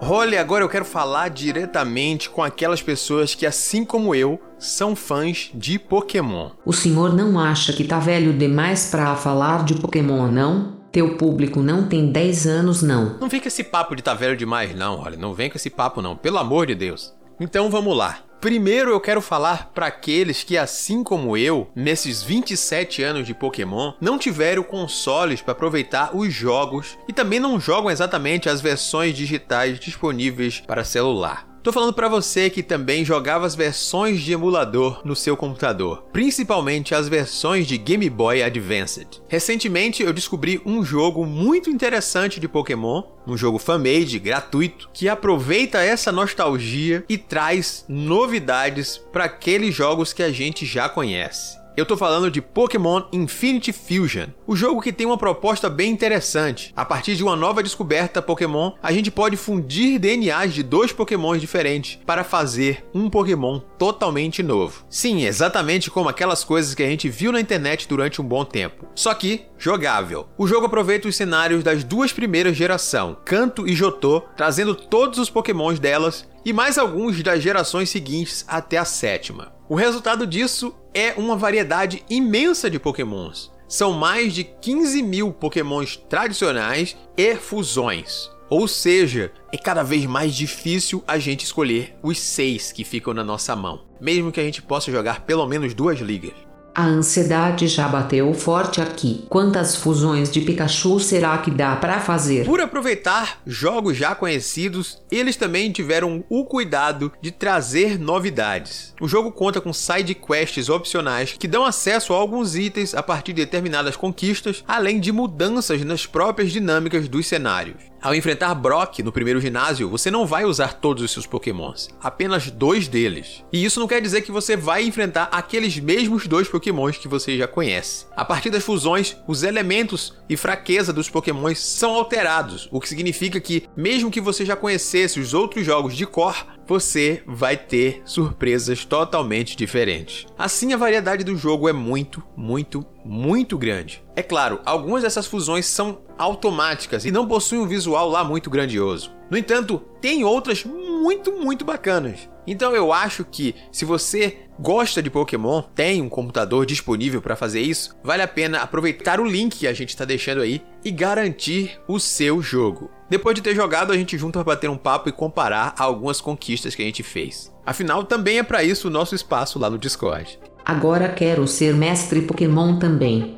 Role, 0.00 0.36
agora 0.36 0.64
eu 0.64 0.68
quero 0.68 0.84
falar 0.84 1.30
diretamente 1.30 2.30
com 2.30 2.42
aquelas 2.42 2.82
pessoas 2.82 3.34
que, 3.34 3.46
assim 3.46 3.84
como 3.84 4.14
eu, 4.14 4.40
são 4.58 4.96
fãs 4.96 5.50
de 5.54 5.78
Pokémon. 5.78 6.50
O 6.64 6.72
senhor 6.72 7.12
não 7.12 7.38
acha 7.38 7.72
que 7.72 7.84
tá 7.84 7.98
velho 7.98 8.32
demais 8.32 8.86
pra 8.90 9.14
falar 9.14 9.64
de 9.64 9.74
Pokémon, 9.74 10.26
não? 10.28 10.79
Teu 10.92 11.16
público 11.16 11.62
não 11.62 11.86
tem 11.86 12.10
10 12.10 12.46
anos, 12.48 12.82
não. 12.82 13.16
Não 13.20 13.28
vem 13.28 13.40
com 13.40 13.46
esse 13.46 13.62
papo 13.62 13.94
de 13.94 14.02
tá 14.02 14.12
velho 14.12 14.36
demais, 14.36 14.74
não, 14.74 14.96
Role. 14.96 15.16
Não 15.16 15.32
vem 15.32 15.48
com 15.48 15.56
esse 15.56 15.70
papo, 15.70 16.02
não. 16.02 16.16
Pelo 16.16 16.38
amor 16.38 16.66
de 16.66 16.74
Deus. 16.74 17.14
Então 17.38 17.70
vamos 17.70 17.96
lá. 17.96 18.18
Primeiro 18.40 18.90
eu 18.90 19.00
quero 19.00 19.20
falar 19.20 19.70
para 19.72 19.86
aqueles 19.86 20.42
que, 20.42 20.56
assim 20.56 21.04
como 21.04 21.36
eu, 21.36 21.68
nesses 21.76 22.22
27 22.22 23.02
anos 23.02 23.26
de 23.26 23.34
Pokémon, 23.34 23.92
não 24.00 24.18
tiveram 24.18 24.62
consoles 24.62 25.40
para 25.40 25.52
aproveitar 25.52 26.16
os 26.16 26.32
jogos 26.32 26.98
e 27.06 27.12
também 27.12 27.38
não 27.38 27.60
jogam 27.60 27.90
exatamente 27.90 28.48
as 28.48 28.60
versões 28.60 29.14
digitais 29.14 29.78
disponíveis 29.78 30.58
para 30.58 30.84
celular. 30.84 31.49
Tô 31.62 31.72
falando 31.72 31.92
para 31.92 32.08
você 32.08 32.48
que 32.48 32.62
também 32.62 33.04
jogava 33.04 33.44
as 33.44 33.54
versões 33.54 34.22
de 34.22 34.32
emulador 34.32 35.02
no 35.04 35.14
seu 35.14 35.36
computador, 35.36 36.04
principalmente 36.10 36.94
as 36.94 37.06
versões 37.06 37.66
de 37.66 37.76
Game 37.76 38.08
Boy 38.08 38.42
Advanced. 38.42 39.20
Recentemente 39.28 40.02
eu 40.02 40.10
descobri 40.10 40.58
um 40.64 40.82
jogo 40.82 41.26
muito 41.26 41.68
interessante 41.68 42.40
de 42.40 42.48
Pokémon, 42.48 43.02
um 43.26 43.36
jogo 43.36 43.58
fan-made 43.58 44.18
gratuito 44.18 44.88
que 44.94 45.06
aproveita 45.06 45.82
essa 45.82 46.10
nostalgia 46.10 47.04
e 47.06 47.18
traz 47.18 47.84
novidades 47.86 48.96
para 48.96 49.24
aqueles 49.24 49.74
jogos 49.74 50.14
que 50.14 50.22
a 50.22 50.32
gente 50.32 50.64
já 50.64 50.88
conhece. 50.88 51.59
Eu 51.76 51.86
tô 51.86 51.96
falando 51.96 52.30
de 52.30 52.42
Pokémon 52.42 53.02
Infinity 53.12 53.72
Fusion, 53.72 54.26
o 54.46 54.56
jogo 54.56 54.80
que 54.80 54.92
tem 54.92 55.06
uma 55.06 55.16
proposta 55.16 55.70
bem 55.70 55.90
interessante. 55.90 56.72
A 56.76 56.84
partir 56.84 57.14
de 57.14 57.22
uma 57.22 57.36
nova 57.36 57.62
descoberta 57.62 58.20
Pokémon, 58.20 58.72
a 58.82 58.92
gente 58.92 59.10
pode 59.10 59.36
fundir 59.36 59.98
DNAs 59.98 60.52
de 60.52 60.62
dois 60.62 60.92
Pokémons 60.92 61.40
diferentes 61.40 61.98
para 62.04 62.24
fazer 62.24 62.84
um 62.92 63.08
Pokémon 63.08 63.60
totalmente 63.78 64.42
novo. 64.42 64.84
Sim, 64.90 65.24
exatamente 65.24 65.90
como 65.90 66.08
aquelas 66.08 66.42
coisas 66.42 66.74
que 66.74 66.82
a 66.82 66.88
gente 66.88 67.08
viu 67.08 67.30
na 67.32 67.40
internet 67.40 67.88
durante 67.88 68.20
um 68.20 68.24
bom 68.24 68.44
tempo. 68.44 68.86
Só 68.94 69.14
que 69.14 69.46
jogável. 69.56 70.28
O 70.36 70.46
jogo 70.46 70.66
aproveita 70.66 71.08
os 71.08 71.16
cenários 71.16 71.62
das 71.62 71.84
duas 71.84 72.12
primeiras 72.12 72.56
gerações, 72.56 73.16
Kanto 73.24 73.68
e 73.68 73.74
Jotô, 73.74 74.22
trazendo 74.36 74.74
todos 74.74 75.18
os 75.18 75.30
Pokémons 75.30 75.78
delas 75.78 76.28
e 76.44 76.52
mais 76.52 76.78
alguns 76.78 77.22
das 77.22 77.42
gerações 77.42 77.90
seguintes 77.90 78.44
até 78.48 78.78
a 78.78 78.84
sétima. 78.84 79.52
O 79.68 79.74
resultado 79.76 80.26
disso 80.26 80.74
é 80.94 81.14
uma 81.16 81.36
variedade 81.36 82.04
imensa 82.08 82.70
de 82.70 82.78
Pokémons. 82.78 83.50
São 83.68 83.92
mais 83.92 84.34
de 84.34 84.44
15 84.44 85.02
mil 85.02 85.32
Pokémons 85.32 85.96
tradicionais 85.96 86.96
e 87.16 87.36
fusões. 87.36 88.30
Ou 88.48 88.66
seja, 88.66 89.32
é 89.52 89.56
cada 89.56 89.84
vez 89.84 90.04
mais 90.06 90.34
difícil 90.34 91.04
a 91.06 91.18
gente 91.18 91.44
escolher 91.44 91.96
os 92.02 92.18
seis 92.18 92.72
que 92.72 92.82
ficam 92.82 93.14
na 93.14 93.22
nossa 93.22 93.54
mão, 93.54 93.84
mesmo 94.00 94.32
que 94.32 94.40
a 94.40 94.42
gente 94.42 94.60
possa 94.60 94.90
jogar 94.90 95.24
pelo 95.24 95.46
menos 95.46 95.72
duas 95.72 96.00
ligas. 96.00 96.49
A 96.74 96.84
ansiedade 96.84 97.66
já 97.66 97.88
bateu 97.88 98.32
forte 98.32 98.80
aqui. 98.80 99.24
Quantas 99.28 99.74
fusões 99.74 100.30
de 100.30 100.40
Pikachu 100.40 101.00
será 101.00 101.36
que 101.38 101.50
dá 101.50 101.74
para 101.74 102.00
fazer? 102.00 102.44
Por 102.44 102.60
aproveitar 102.60 103.40
jogos 103.44 103.96
já 103.96 104.14
conhecidos, 104.14 105.02
eles 105.10 105.36
também 105.36 105.72
tiveram 105.72 106.24
o 106.28 106.44
cuidado 106.44 107.12
de 107.20 107.30
trazer 107.32 107.98
novidades. 107.98 108.94
O 109.00 109.08
jogo 109.08 109.32
conta 109.32 109.60
com 109.60 109.72
side 109.72 110.14
quests 110.14 110.68
opcionais 110.68 111.34
que 111.38 111.48
dão 111.48 111.64
acesso 111.64 112.12
a 112.12 112.16
alguns 112.16 112.54
itens 112.54 112.94
a 112.94 113.02
partir 113.02 113.32
de 113.32 113.44
determinadas 113.44 113.96
conquistas, 113.96 114.62
além 114.66 115.00
de 115.00 115.10
mudanças 115.10 115.82
nas 115.84 116.06
próprias 116.06 116.52
dinâmicas 116.52 117.08
dos 117.08 117.26
cenários. 117.26 117.89
Ao 118.02 118.14
enfrentar 118.14 118.54
Brock 118.54 119.00
no 119.00 119.12
primeiro 119.12 119.42
ginásio, 119.42 119.86
você 119.86 120.10
não 120.10 120.24
vai 120.24 120.46
usar 120.46 120.72
todos 120.72 121.02
os 121.02 121.10
seus 121.10 121.26
pokémons, 121.26 121.90
apenas 122.00 122.50
dois 122.50 122.88
deles. 122.88 123.44
E 123.52 123.62
isso 123.62 123.78
não 123.78 123.86
quer 123.86 124.00
dizer 124.00 124.22
que 124.22 124.32
você 124.32 124.56
vai 124.56 124.82
enfrentar 124.84 125.24
aqueles 125.30 125.78
mesmos 125.78 126.26
dois 126.26 126.48
pokémons 126.48 126.96
que 126.96 127.06
você 127.06 127.36
já 127.36 127.46
conhece. 127.46 128.06
A 128.16 128.24
partir 128.24 128.48
das 128.48 128.64
fusões, 128.64 129.18
os 129.26 129.42
elementos 129.42 130.14
e 130.30 130.36
fraqueza 130.36 130.94
dos 130.94 131.10
pokémons 131.10 131.58
são 131.58 131.90
alterados, 131.94 132.70
o 132.72 132.80
que 132.80 132.88
significa 132.88 133.38
que, 133.38 133.68
mesmo 133.76 134.10
que 134.10 134.20
você 134.20 134.46
já 134.46 134.56
conhecesse 134.56 135.20
os 135.20 135.34
outros 135.34 135.66
jogos 135.66 135.94
de 135.94 136.06
cor, 136.06 136.46
você 136.70 137.20
vai 137.26 137.56
ter 137.56 138.00
surpresas 138.04 138.84
totalmente 138.84 139.56
diferentes. 139.56 140.24
Assim, 140.38 140.72
a 140.72 140.76
variedade 140.76 141.24
do 141.24 141.36
jogo 141.36 141.68
é 141.68 141.72
muito, 141.72 142.22
muito, 142.36 142.86
muito 143.04 143.58
grande. 143.58 144.00
É 144.14 144.22
claro, 144.22 144.60
algumas 144.64 145.02
dessas 145.02 145.26
fusões 145.26 145.66
são 145.66 146.02
automáticas 146.16 147.04
e 147.04 147.10
não 147.10 147.26
possuem 147.26 147.60
um 147.60 147.66
visual 147.66 148.08
lá 148.08 148.22
muito 148.22 148.48
grandioso. 148.48 149.10
No 149.28 149.36
entanto, 149.36 149.82
tem 150.00 150.22
outras 150.22 150.62
muito, 150.64 151.32
muito 151.32 151.64
bacanas. 151.64 152.29
Então 152.46 152.74
eu 152.74 152.92
acho 152.92 153.24
que 153.24 153.54
se 153.70 153.84
você 153.84 154.38
gosta 154.58 155.02
de 155.02 155.10
Pokémon, 155.10 155.62
tem 155.74 156.02
um 156.02 156.08
computador 156.08 156.66
disponível 156.66 157.22
para 157.22 157.36
fazer 157.36 157.60
isso, 157.60 157.96
vale 158.02 158.22
a 158.22 158.28
pena 158.28 158.58
aproveitar 158.58 159.20
o 159.20 159.24
link 159.24 159.58
que 159.58 159.66
a 159.66 159.72
gente 159.72 159.90
está 159.90 160.04
deixando 160.04 160.42
aí 160.42 160.62
e 160.84 160.90
garantir 160.90 161.80
o 161.88 161.98
seu 161.98 162.42
jogo. 162.42 162.90
Depois 163.08 163.34
de 163.34 163.42
ter 163.42 163.54
jogado, 163.54 163.92
a 163.92 163.96
gente 163.96 164.18
junta 164.18 164.44
para 164.44 164.54
bater 164.54 164.70
um 164.70 164.76
papo 164.76 165.08
e 165.08 165.12
comparar 165.12 165.74
algumas 165.78 166.20
conquistas 166.20 166.74
que 166.74 166.82
a 166.82 166.84
gente 166.84 167.02
fez. 167.02 167.52
Afinal, 167.64 168.04
também 168.04 168.38
é 168.38 168.42
para 168.42 168.62
isso 168.62 168.88
o 168.88 168.90
nosso 168.90 169.14
espaço 169.14 169.58
lá 169.58 169.70
no 169.70 169.78
Discord. 169.78 170.38
Agora 170.64 171.08
quero 171.08 171.46
ser 171.48 171.74
mestre 171.74 172.22
Pokémon 172.22 172.78
também. 172.78 173.36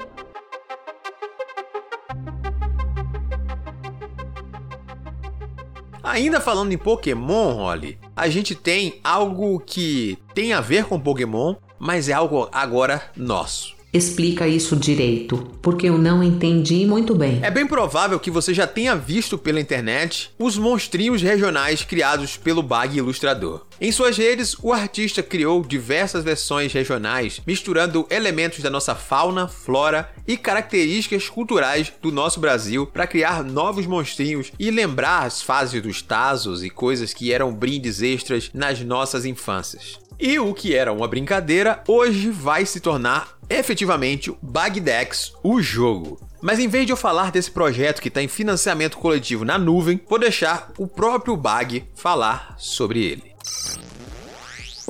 Ainda 6.13 6.43
falando 6.43 6.71
em 6.73 6.77
Pokémon, 6.77 7.55
Holly, 7.55 7.99
a 8.15 8.29
gente 8.29 8.55
tem 8.55 9.01
algo 9.03 9.59
que 9.59 10.19
tem 10.35 10.53
a 10.53 10.61
ver 10.61 10.85
com 10.85 11.01
Pokémon, 11.01 11.55
mas 11.79 12.07
é 12.07 12.13
algo 12.13 12.51
agora 12.53 13.11
nosso. 13.17 13.75
Explica 13.93 14.49
isso 14.49 14.75
direito, 14.75 15.37
porque 15.61 15.87
eu 15.87 15.99
não 15.99 16.23
entendi 16.23 16.87
muito 16.87 17.15
bem. 17.15 17.41
É 17.43 17.51
bem 17.51 17.67
provável 17.67 18.19
que 18.19 18.31
você 18.31 18.55
já 18.55 18.67
tenha 18.67 18.97
visto 18.97 19.37
pela 19.37 19.61
internet 19.61 20.31
os 20.39 20.57
monstrinhos 20.57 21.21
regionais 21.21 21.85
criados 21.85 22.39
pelo 22.39 22.63
Bag 22.63 22.97
Ilustrador. 22.97 23.67
Em 23.79 23.93
suas 23.93 24.17
redes, 24.17 24.57
o 24.63 24.73
artista 24.73 25.23
criou 25.23 25.63
diversas 25.63 26.25
versões 26.25 26.73
regionais, 26.73 27.43
misturando 27.47 28.07
elementos 28.09 28.61
da 28.61 28.71
nossa 28.71 28.95
fauna, 28.95 29.47
flora 29.47 30.11
e 30.27 30.39
características 30.39 31.29
culturais 31.29 31.93
do 32.01 32.11
nosso 32.11 32.41
Brasil 32.41 32.87
para 32.87 33.07
criar 33.07 33.45
novos 33.45 33.87
monstrinhos 33.87 34.53
e 34.59 34.71
lembrar 34.71 35.27
as 35.27 35.43
fases 35.43 35.83
dos 35.83 36.01
Tazos 36.01 36.65
e 36.65 36.71
coisas 36.71 37.13
que 37.13 37.31
eram 37.31 37.53
brindes 37.53 38.01
extras 38.01 38.51
nas 38.55 38.81
nossas 38.81 39.27
infâncias. 39.27 40.01
E 40.25 40.39
o 40.39 40.55
que 40.55 40.73
era 40.73 40.93
uma 40.93 41.09
brincadeira, 41.09 41.83
hoje 41.89 42.31
vai 42.31 42.65
se 42.65 42.79
tornar 42.79 43.37
efetivamente 43.59 44.35
Bagdex, 44.43 45.33
o 45.43 45.61
jogo. 45.61 46.21
Mas 46.41 46.59
em 46.59 46.69
vez 46.69 46.87
de 46.87 46.93
eu 46.93 46.97
falar 46.97 47.31
desse 47.31 47.51
projeto 47.51 48.01
que 48.01 48.09
está 48.09 48.23
em 48.23 48.29
financiamento 48.29 48.99
coletivo 48.99 49.45
na 49.45 49.59
nuvem, 49.59 50.01
vou 50.09 50.19
deixar 50.19 50.73
o 50.77 50.89
próprio 50.89 51.37
Bag 51.37 51.85
falar 51.95 52.55
sobre 52.59 53.05
ele. 53.05 53.33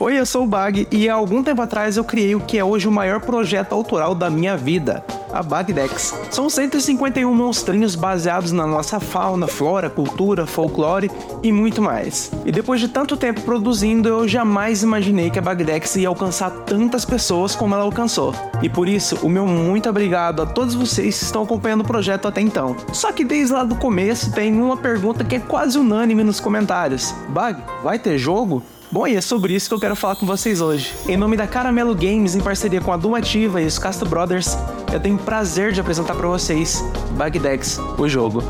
Oi, 0.03 0.19
eu 0.19 0.27
sou 0.27 0.43
o 0.43 0.49
Bag 0.49 0.89
e 0.91 1.09
há 1.09 1.15
algum 1.15 1.45
tempo 1.45 1.63
atrás 1.63 1.97
eu 1.97 2.03
criei 2.03 2.35
o 2.35 2.41
que 2.41 2.59
é 2.59 2.65
hoje 2.65 2.89
o 2.89 2.91
maior 2.91 3.21
projeto 3.21 3.73
autoral 3.73 4.17
da 4.17 4.29
minha 4.29 4.57
vida, 4.57 5.05
a 5.33 5.45
Bagdex. 5.45 6.13
São 6.29 6.51
151 6.51 7.33
monstrinhos 7.33 7.95
baseados 7.95 8.51
na 8.51 8.67
nossa 8.67 8.99
fauna, 8.99 9.47
flora, 9.47 9.89
cultura, 9.89 10.45
folclore 10.45 11.09
e 11.41 11.53
muito 11.53 11.81
mais. 11.81 12.33
E 12.45 12.51
depois 12.51 12.81
de 12.81 12.89
tanto 12.89 13.17
tempo 13.17 13.43
produzindo, 13.43 14.09
eu 14.09 14.27
jamais 14.27 14.83
imaginei 14.83 15.31
que 15.31 15.39
a 15.39 15.43
Bagdex 15.43 15.95
ia 15.95 16.09
alcançar 16.09 16.51
tantas 16.51 17.05
pessoas 17.05 17.55
como 17.55 17.73
ela 17.73 17.85
alcançou. 17.85 18.35
E 18.61 18.69
por 18.69 18.89
isso, 18.89 19.25
o 19.25 19.29
meu 19.29 19.47
muito 19.47 19.89
obrigado 19.89 20.43
a 20.43 20.47
todos 20.47 20.75
vocês 20.75 21.17
que 21.17 21.25
estão 21.27 21.45
acompanhando 21.45 21.83
o 21.83 21.87
projeto 21.87 22.27
até 22.27 22.41
então. 22.41 22.75
Só 22.93 23.13
que 23.13 23.25
desde 23.25 23.55
lá 23.55 23.63
do 23.63 23.77
começo 23.77 24.33
tem 24.33 24.61
uma 24.61 24.77
pergunta 24.77 25.23
que 25.23 25.37
é 25.37 25.39
quase 25.39 25.79
unânime 25.79 26.25
nos 26.25 26.41
comentários: 26.41 27.15
Bag, 27.29 27.63
vai 27.85 28.01
ter 28.01 28.19
jogo? 28.19 28.65
Bom, 28.93 29.07
e 29.07 29.17
é 29.17 29.23
sobre 29.23 29.55
isso 29.55 29.71
que 29.71 29.75
eu 29.75 29.81
quero 29.81 29.97
falar 29.97 30.17
com 30.17 30.27
vocês 30.27 30.61
hoje. 30.61 30.93
Em 31.09 31.17
nome 31.17 31.35
da 31.35 31.47
Caramelo 31.47 31.95
Games, 31.95 32.35
em 32.35 32.43
parceria 32.43 32.79
com 32.79 32.93
a 32.93 32.97
Dumativa 32.99 33.63
e 33.63 33.65
os 33.65 33.79
Castro 33.79 34.07
Brothers, 34.07 34.55
eu 34.93 35.01
tenho 35.01 35.17
prazer 35.17 35.73
de 35.73 35.81
apresentar 35.81 36.15
para 36.15 36.29
vocês 36.29 36.85
Bagdex, 37.17 37.79
o 37.97 38.07
jogo. 38.07 38.43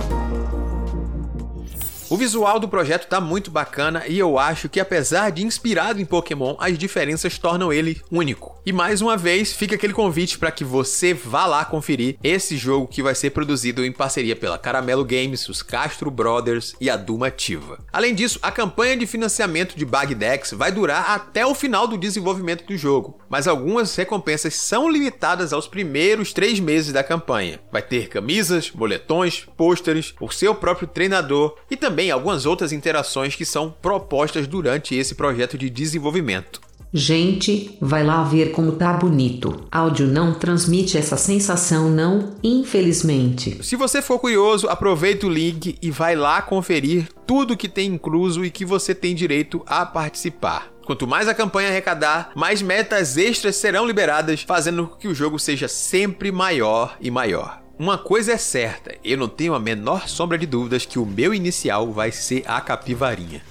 O 2.12 2.16
visual 2.18 2.60
do 2.60 2.68
projeto 2.68 3.08
tá 3.08 3.22
muito 3.22 3.50
bacana 3.50 4.04
e 4.06 4.18
eu 4.18 4.38
acho 4.38 4.68
que 4.68 4.78
apesar 4.78 5.30
de 5.30 5.46
inspirado 5.46 5.98
em 5.98 6.04
Pokémon, 6.04 6.56
as 6.58 6.76
diferenças 6.76 7.38
tornam 7.38 7.72
ele 7.72 8.02
único. 8.10 8.60
E 8.66 8.72
mais 8.72 9.00
uma 9.00 9.16
vez, 9.16 9.54
fica 9.54 9.76
aquele 9.76 9.94
convite 9.94 10.38
para 10.38 10.52
que 10.52 10.62
você 10.62 11.14
vá 11.14 11.46
lá 11.46 11.64
conferir 11.64 12.18
esse 12.22 12.58
jogo 12.58 12.86
que 12.86 13.02
vai 13.02 13.14
ser 13.14 13.30
produzido 13.30 13.82
em 13.82 13.90
parceria 13.90 14.36
pela 14.36 14.58
Caramelo 14.58 15.06
Games, 15.06 15.48
os 15.48 15.62
Castro 15.62 16.10
Brothers 16.10 16.74
e 16.78 16.90
a 16.90 16.98
Duma 16.98 17.28
Ativa. 17.28 17.78
Além 17.90 18.14
disso, 18.14 18.38
a 18.42 18.52
campanha 18.52 18.94
de 18.94 19.06
financiamento 19.06 19.74
de 19.74 19.86
Bagdex 19.86 20.52
vai 20.52 20.70
durar 20.70 21.12
até 21.12 21.46
o 21.46 21.54
final 21.54 21.88
do 21.88 21.96
desenvolvimento 21.96 22.66
do 22.66 22.76
jogo, 22.76 23.20
mas 23.26 23.48
algumas 23.48 23.96
recompensas 23.96 24.54
são 24.54 24.86
limitadas 24.86 25.50
aos 25.50 25.66
primeiros 25.66 26.34
três 26.34 26.60
meses 26.60 26.92
da 26.92 27.02
campanha. 27.02 27.58
Vai 27.72 27.80
ter 27.80 28.08
camisas, 28.08 28.68
boletões, 28.68 29.46
pôsteres, 29.56 30.12
o 30.20 30.30
seu 30.30 30.54
próprio 30.54 30.86
treinador 30.86 31.56
e 31.70 31.76
também 31.76 32.01
algumas 32.10 32.46
outras 32.46 32.72
interações 32.72 33.34
que 33.34 33.44
são 33.44 33.74
propostas 33.82 34.46
durante 34.46 34.94
esse 34.94 35.14
projeto 35.14 35.56
de 35.56 35.70
desenvolvimento. 35.70 36.60
Gente, 36.94 37.78
vai 37.80 38.04
lá 38.04 38.22
ver 38.22 38.52
como 38.52 38.72
tá 38.72 38.92
bonito. 38.92 39.66
Áudio 39.72 40.06
não 40.06 40.34
transmite 40.34 40.98
essa 40.98 41.16
sensação, 41.16 41.88
não, 41.88 42.34
infelizmente. 42.42 43.64
Se 43.64 43.76
você 43.76 44.02
for 44.02 44.18
curioso, 44.18 44.68
aproveita 44.68 45.26
o 45.26 45.30
link 45.30 45.78
e 45.80 45.90
vai 45.90 46.14
lá 46.14 46.42
conferir 46.42 47.08
tudo 47.26 47.56
que 47.56 47.66
tem 47.66 47.94
incluso 47.94 48.44
e 48.44 48.50
que 48.50 48.66
você 48.66 48.94
tem 48.94 49.14
direito 49.14 49.62
a 49.66 49.86
participar. 49.86 50.70
Quanto 50.84 51.06
mais 51.06 51.28
a 51.28 51.34
campanha 51.34 51.70
arrecadar, 51.70 52.32
mais 52.34 52.60
metas 52.60 53.16
extras 53.16 53.56
serão 53.56 53.86
liberadas, 53.86 54.42
fazendo 54.42 54.88
com 54.88 54.96
que 54.96 55.08
o 55.08 55.14
jogo 55.14 55.38
seja 55.38 55.68
sempre 55.68 56.30
maior 56.30 56.98
e 57.00 57.10
maior. 57.10 57.61
Uma 57.78 57.96
coisa 57.96 58.32
é 58.32 58.36
certa, 58.36 58.94
eu 59.02 59.16
não 59.16 59.28
tenho 59.28 59.54
a 59.54 59.58
menor 59.58 60.08
sombra 60.08 60.36
de 60.36 60.46
dúvidas 60.46 60.84
que 60.84 60.98
o 60.98 61.06
meu 61.06 61.32
inicial 61.32 61.90
vai 61.90 62.12
ser 62.12 62.44
a 62.46 62.60
capivarinha. 62.60 63.42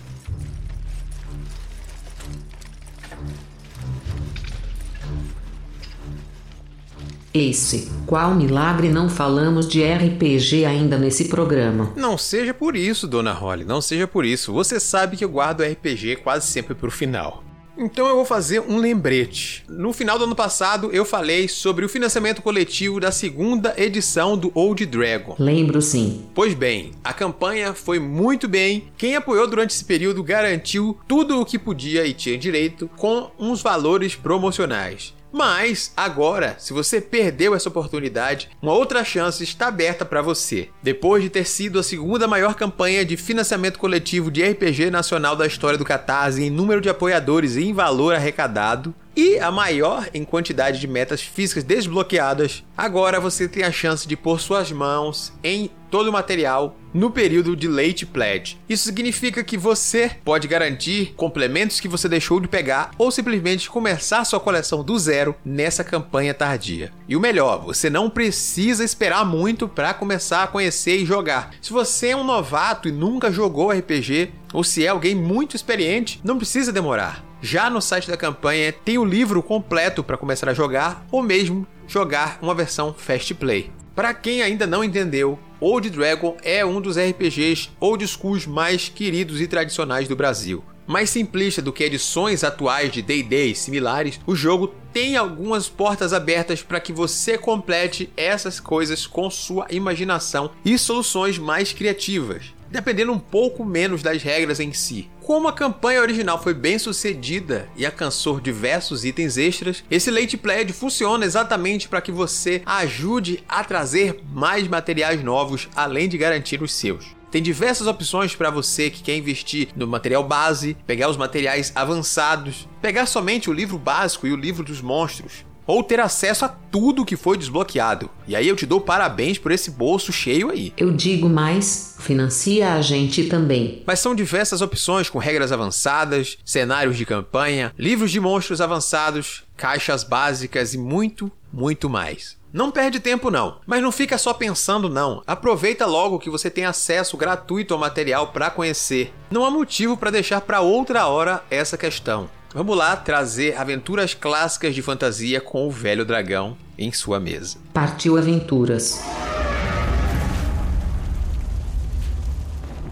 Esse, 7.33 7.89
qual 8.05 8.35
milagre 8.35 8.89
não 8.89 9.09
falamos 9.09 9.67
de 9.67 9.81
RPG 9.83 10.65
ainda 10.65 10.97
nesse 10.97 11.29
programa? 11.29 11.93
Não 11.95 12.17
seja 12.17 12.53
por 12.53 12.75
isso, 12.75 13.07
Dona 13.07 13.31
Holly, 13.31 13.63
não 13.63 13.81
seja 13.81 14.05
por 14.05 14.25
isso. 14.25 14.51
Você 14.51 14.81
sabe 14.81 15.15
que 15.15 15.23
eu 15.23 15.29
guardo 15.29 15.63
RPG 15.63 16.17
quase 16.17 16.47
sempre 16.47 16.75
pro 16.75 16.91
final. 16.91 17.41
Então 17.81 18.07
eu 18.07 18.15
vou 18.15 18.25
fazer 18.25 18.61
um 18.61 18.77
lembrete. 18.77 19.63
No 19.67 19.91
final 19.91 20.19
do 20.19 20.25
ano 20.25 20.35
passado 20.35 20.91
eu 20.93 21.03
falei 21.03 21.47
sobre 21.47 21.83
o 21.83 21.89
financiamento 21.89 22.41
coletivo 22.41 23.00
da 23.00 23.11
segunda 23.11 23.73
edição 23.75 24.38
do 24.38 24.51
Old 24.53 24.85
Dragon. 24.85 25.35
Lembro 25.39 25.81
sim. 25.81 26.25
Pois 26.35 26.53
bem, 26.53 26.91
a 27.03 27.11
campanha 27.11 27.73
foi 27.73 27.97
muito 27.97 28.47
bem. 28.47 28.85
Quem 28.95 29.15
apoiou 29.15 29.47
durante 29.47 29.71
esse 29.71 29.83
período 29.83 30.23
garantiu 30.23 30.95
tudo 31.07 31.41
o 31.41 31.45
que 31.45 31.57
podia 31.57 32.05
e 32.05 32.13
tinha 32.13 32.38
direito 32.38 32.88
com 32.97 33.31
uns 33.39 33.63
valores 33.63 34.15
promocionais. 34.15 35.13
Mas 35.31 35.93
agora, 35.95 36.55
se 36.59 36.73
você 36.73 37.00
perdeu 37.00 37.55
essa 37.55 37.69
oportunidade, 37.69 38.50
uma 38.61 38.73
outra 38.73 39.03
chance 39.03 39.43
está 39.43 39.67
aberta 39.67 40.03
para 40.03 40.21
você. 40.21 40.69
Depois 40.83 41.23
de 41.23 41.29
ter 41.29 41.45
sido 41.45 41.79
a 41.79 41.83
segunda 41.83 42.27
maior 42.27 42.53
campanha 42.53 43.05
de 43.05 43.15
financiamento 43.15 43.79
coletivo 43.79 44.29
de 44.29 44.43
RPG 44.43 44.91
nacional 44.91 45.35
da 45.35 45.47
história 45.47 45.77
do 45.77 45.85
Catarse 45.85 46.43
em 46.43 46.50
número 46.50 46.81
de 46.81 46.89
apoiadores 46.89 47.55
e 47.55 47.63
em 47.63 47.73
valor 47.73 48.13
arrecadado, 48.13 48.93
e 49.15 49.38
a 49.39 49.51
maior 49.51 50.09
em 50.13 50.23
quantidade 50.23 50.79
de 50.79 50.88
metas 50.88 51.21
físicas 51.21 51.63
desbloqueadas, 51.63 52.63
agora 52.77 53.19
você 53.19 53.47
tem 53.47 53.63
a 53.63 53.71
chance 53.71 54.07
de 54.07 54.15
pôr 54.15 54.39
suas 54.39 54.71
mãos 54.71 55.33
em 55.43 55.69
todo 55.91 56.07
o 56.07 56.13
material 56.13 56.77
no 56.93 57.12
período 57.12 57.55
de 57.55 57.67
late 57.67 58.05
pledge. 58.05 58.57
Isso 58.67 58.86
significa 58.86 59.43
que 59.43 59.57
você 59.57 60.12
pode 60.24 60.48
garantir 60.48 61.13
complementos 61.15 61.79
que 61.79 61.88
você 61.88 62.07
deixou 62.10 62.39
de 62.39 62.48
pegar 62.48 62.91
ou 62.98 63.12
simplesmente 63.12 63.69
começar 63.69 64.24
sua 64.25 64.39
coleção 64.39 64.83
do 64.83 64.98
zero 64.98 65.36
nessa 65.43 65.83
campanha 65.83 66.33
tardia. 66.33 66.91
E 67.07 67.15
o 67.15 67.19
melhor, 67.19 67.63
você 67.63 67.89
não 67.89 68.10
precisa 68.10 68.83
esperar 68.83 69.25
muito 69.25 69.67
para 69.67 69.93
começar 69.93 70.43
a 70.43 70.48
conhecer 70.48 70.98
e 70.98 71.05
jogar. 71.05 71.51
Se 71.62 71.71
você 71.71 72.10
é 72.10 72.15
um 72.15 72.24
novato 72.24 72.88
e 72.88 72.91
nunca 72.91 73.31
jogou 73.31 73.71
RPG, 73.71 74.31
ou 74.53 74.63
se 74.63 74.86
é 74.86 74.89
alguém 74.89 75.13
muito 75.13 75.55
experiente, 75.55 76.19
não 76.24 76.38
precisa 76.38 76.71
demorar. 76.71 77.24
Já 77.41 77.69
no 77.69 77.81
site 77.81 78.07
da 78.07 78.15
campanha 78.15 78.71
tem 78.71 78.98
o 78.98 79.05
livro 79.05 79.41
completo 79.41 80.03
para 80.03 80.17
começar 80.17 80.50
a 80.50 80.53
jogar 80.53 81.05
ou 81.12 81.24
mesmo 81.24 81.65
jogar 81.88 82.38
uma 82.41 82.53
versão 82.53 82.93
Fast 82.93 83.33
Play. 83.33 83.71
Para 83.95 84.13
quem 84.13 84.41
ainda 84.41 84.65
não 84.65 84.83
entendeu, 84.83 85.38
Old 85.61 85.91
Dragon 85.91 86.37
é 86.41 86.65
um 86.65 86.81
dos 86.81 86.97
RPGs 86.97 87.69
old 87.79 88.03
schools 88.07 88.47
mais 88.47 88.89
queridos 88.89 89.39
e 89.39 89.45
tradicionais 89.45 90.07
do 90.07 90.15
Brasil. 90.15 90.63
Mais 90.87 91.11
simplista 91.11 91.61
do 91.61 91.71
que 91.71 91.83
edições 91.83 92.43
atuais 92.43 92.91
de 92.91 93.03
D&D 93.03 93.53
similares, 93.53 94.19
o 94.25 94.35
jogo 94.35 94.74
tem 94.91 95.15
algumas 95.15 95.69
portas 95.69 96.13
abertas 96.13 96.63
para 96.63 96.79
que 96.79 96.91
você 96.91 97.37
complete 97.37 98.11
essas 98.17 98.59
coisas 98.59 99.05
com 99.05 99.29
sua 99.29 99.67
imaginação 99.69 100.50
e 100.65 100.75
soluções 100.79 101.37
mais 101.37 101.71
criativas 101.71 102.59
dependendo 102.72 103.12
um 103.12 103.20
pouco 103.20 103.66
menos 103.66 104.01
das 104.01 104.24
regras 104.24 104.60
em 104.60 104.74
si. 104.74 105.10
Como 105.22 105.48
a 105.48 105.53
campanha 105.53 106.01
original 106.01 106.42
foi 106.42 106.53
bem 106.53 106.79
sucedida 106.79 107.70
e 107.75 107.86
alcançou 107.86 108.40
diversos 108.40 109.05
itens 109.05 109.38
extras, 109.38 109.84
esse 109.92 110.10
Late 110.10 110.38
Pledge 110.38 110.74
funciona 110.74 111.25
exatamente 111.25 111.88
para 111.88 112.01
que 112.01 112.12
você 112.12 112.62
ajude 112.66 113.44
a 113.48 113.64
trazer 113.64 114.22
mais 114.31 114.68
materiais 114.68 115.24
novos 115.24 115.70
além 115.75 116.10
de 116.10 116.18
garantir 116.18 116.62
os 116.62 116.74
seus. 116.74 117.16
Tem 117.31 117.42
diversas 117.42 117.88
opções 117.88 118.36
para 118.36 118.50
você 118.50 118.90
que 118.90 119.01
quer 119.01 119.16
investir 119.16 119.70
no 119.74 119.88
material 119.88 120.22
base, 120.22 120.75
pegar 120.86 121.10
os 121.10 121.16
materiais 121.16 121.72
avançados, 121.74 122.68
pegar 122.81 123.05
somente 123.05 123.50
o 123.50 123.53
livro 123.53 123.77
básico 123.77 124.27
e 124.27 124.34
o 124.34 124.36
livro 124.36 124.66
dos 124.66 124.81
monstros, 124.81 125.46
ou 125.72 125.81
ter 125.81 126.01
acesso 126.01 126.44
a 126.44 126.50
tudo 126.50 127.05
que 127.05 127.16
foi 127.16 127.38
desbloqueado. 127.38 128.10
E 128.27 128.36
aí 128.36 128.46
eu 128.46 128.57
te 128.57 128.66
dou 128.66 128.81
parabéns 128.81 129.38
por 129.38 129.53
esse 129.53 129.72
bolso 129.72 130.12
cheio 130.12 130.50
aí. 130.50 130.74
Eu 130.75 130.92
digo 130.92 131.29
mais, 131.29 131.96
financia 131.98 132.74
a 132.74 132.81
gente 132.81 133.24
também. 133.29 133.81
Mas 133.88 134.00
são 134.00 134.14
diversas 134.14 134.62
opções 134.62 135.10
com 135.10 135.18
regras 135.18 135.50
avançadas, 135.50 136.38
cenários 136.44 136.98
de 136.98 137.05
campanha, 137.05 137.74
livros 137.79 138.12
de 138.12 138.20
monstros 138.20 138.60
avançados, 138.60 139.44
caixas 139.55 140.03
básicas 140.03 140.74
e 140.74 140.77
muito, 140.77 141.31
muito 141.53 141.90
mais. 141.90 142.36
Não 142.51 142.70
perde 142.70 143.00
tempo 143.00 143.31
não, 143.31 143.60
mas 143.66 143.81
não 143.81 143.94
fica 143.94 144.18
só 144.18 144.34
pensando 144.34 144.90
não. 144.90 145.24
Aproveita 145.25 145.86
logo 145.86 146.20
que 146.20 146.29
você 146.29 146.50
tem 146.50 146.66
acesso 146.66 147.16
gratuito 147.16 147.74
ao 147.74 147.79
material 147.79 148.34
para 148.34 148.50
conhecer. 148.50 149.14
Não 149.31 149.46
há 149.46 149.50
motivo 149.50 149.96
para 149.96 150.12
deixar 150.12 150.42
para 150.42 150.60
outra 150.60 151.07
hora 151.07 151.42
essa 151.50 151.77
questão. 151.77 152.29
Vamos 152.53 152.75
lá 152.75 152.98
trazer 152.98 153.55
aventuras 153.57 154.14
clássicas 154.14 154.75
de 154.75 154.81
fantasia 154.81 155.40
com 155.40 155.66
o 155.66 155.72
velho 155.72 156.03
dragão 156.03 156.57
em 156.77 156.92
sua 156.92 157.18
mesa. 157.18 157.57
Partiu 157.74 158.18
Aventuras. 158.18 159.01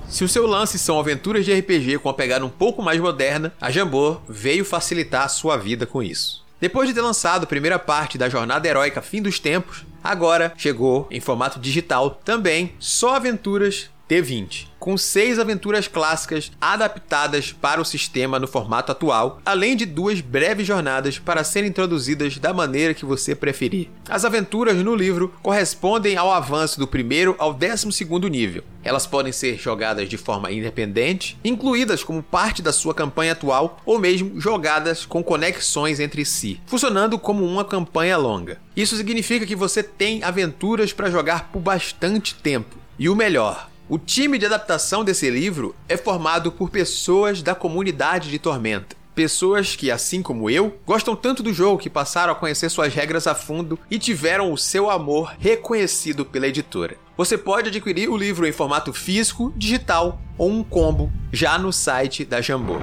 Se 0.08 0.24
o 0.24 0.30
seu 0.30 0.48
lance 0.48 0.80
são 0.80 0.98
aventuras 0.98 1.44
de 1.44 1.54
RPG 1.54 2.00
com 2.00 2.08
a 2.08 2.14
pegada 2.14 2.46
um 2.46 2.50
pouco 2.50 2.82
mais 2.82 3.02
moderna, 3.02 3.54
a 3.60 3.70
Jambô 3.70 4.22
veio 4.30 4.64
facilitar 4.64 5.26
a 5.26 5.30
sua 5.30 5.58
vida 5.58 5.86
com 5.86 6.02
isso. 6.02 6.46
Depois 6.62 6.88
de 6.88 6.96
ter 6.96 7.02
lançado 7.02 7.44
a 7.44 7.48
primeira 7.48 7.78
parte 7.78 8.18
da 8.18 8.30
jornada 8.30 8.66
heróica 8.66 9.02
Fim 9.02 9.22
dos 9.22 9.40
Tempos, 9.40 9.86
agora 10.02 10.54
chegou 10.58 11.06
em 11.12 11.20
formato 11.20 11.60
digital 11.60 12.12
também 12.24 12.74
só 12.80 13.16
aventuras 13.16 13.90
T20, 14.10 14.68
com 14.80 14.98
seis 14.98 15.38
aventuras 15.38 15.88
clássicas 15.88 16.52
adaptadas 16.60 17.54
para 17.54 17.80
o 17.80 17.86
sistema 17.86 18.40
no 18.40 18.48
formato 18.48 18.92
atual, 18.92 19.40
além 19.46 19.76
de 19.76 19.86
duas 19.86 20.20
breves 20.20 20.66
jornadas 20.66 21.20
para 21.20 21.44
serem 21.44 21.70
introduzidas 21.70 22.40
da 22.40 22.52
maneira 22.52 22.96
que 22.96 23.06
você 23.06 23.36
preferir. 23.36 23.88
As 24.10 24.26
aventuras 24.26 24.76
no 24.78 24.96
livro 24.96 25.32
correspondem 25.44 26.18
ao 26.18 26.32
avanço 26.32 26.80
do 26.80 26.88
primeiro 26.88 27.36
ao 27.38 27.54
décimo 27.54 27.92
segundo 27.92 28.28
nível. 28.28 28.64
Elas 28.84 29.06
podem 29.06 29.32
ser 29.32 29.60
jogadas 29.60 30.10
de 30.10 30.18
forma 30.18 30.52
independente, 30.52 31.38
incluídas 31.44 32.04
como 32.04 32.24
parte 32.24 32.64
da 32.64 32.74
sua 32.74 32.96
campanha 32.96 33.34
atual 33.34 33.80
ou 33.86 34.00
mesmo 34.00 34.42
jogadas 34.42 35.06
com 35.06 35.24
conexões 35.24 36.00
entre 36.00 36.26
si, 36.26 36.60
funcionando 36.66 37.20
como 37.20 37.46
uma 37.46 37.64
campanha 37.64 38.18
longa. 38.18 38.60
Isso 38.76 38.98
significa 38.98 39.46
que 39.46 39.56
você 39.56 39.84
tem 39.84 40.24
aventuras 40.24 40.92
para 40.92 41.12
jogar 41.12 41.50
por 41.52 41.60
bastante 41.60 42.34
tempo. 42.34 42.78
E 42.98 43.08
o 43.08 43.16
melhor, 43.16 43.70
o 43.90 43.98
time 43.98 44.38
de 44.38 44.46
adaptação 44.46 45.04
desse 45.04 45.28
livro 45.32 45.76
é 45.88 45.98
formado 45.98 46.52
por 46.52 46.70
pessoas 46.70 47.42
da 47.42 47.56
comunidade 47.56 48.30
de 48.30 48.38
Tormenta. 48.38 48.96
Pessoas 49.16 49.76
que, 49.76 49.90
assim 49.90 50.22
como 50.22 50.48
eu, 50.48 50.80
gostam 50.86 51.16
tanto 51.16 51.42
do 51.42 51.52
jogo 51.52 51.80
que 51.80 51.90
passaram 51.90 52.32
a 52.32 52.36
conhecer 52.36 52.70
suas 52.70 52.94
regras 52.94 53.26
a 53.26 53.34
fundo 53.34 53.80
e 53.90 53.98
tiveram 53.98 54.54
o 54.54 54.58
seu 54.58 54.92
amor 54.92 55.34
reconhecido 55.40 56.24
pela 56.24 56.48
editora. 56.48 56.98
Você 57.18 57.36
pode 57.36 57.70
adquirir 57.70 58.10
o 58.10 58.16
livro 58.16 58.46
em 58.46 58.52
formato 58.52 58.94
físico, 58.94 59.52
digital 59.58 60.22
ou 60.38 60.50
um 60.52 60.64
combo 60.64 61.12
já 61.34 61.58
no 61.58 61.74
site 61.74 62.24
da 62.24 62.40
Jambô. 62.40 62.78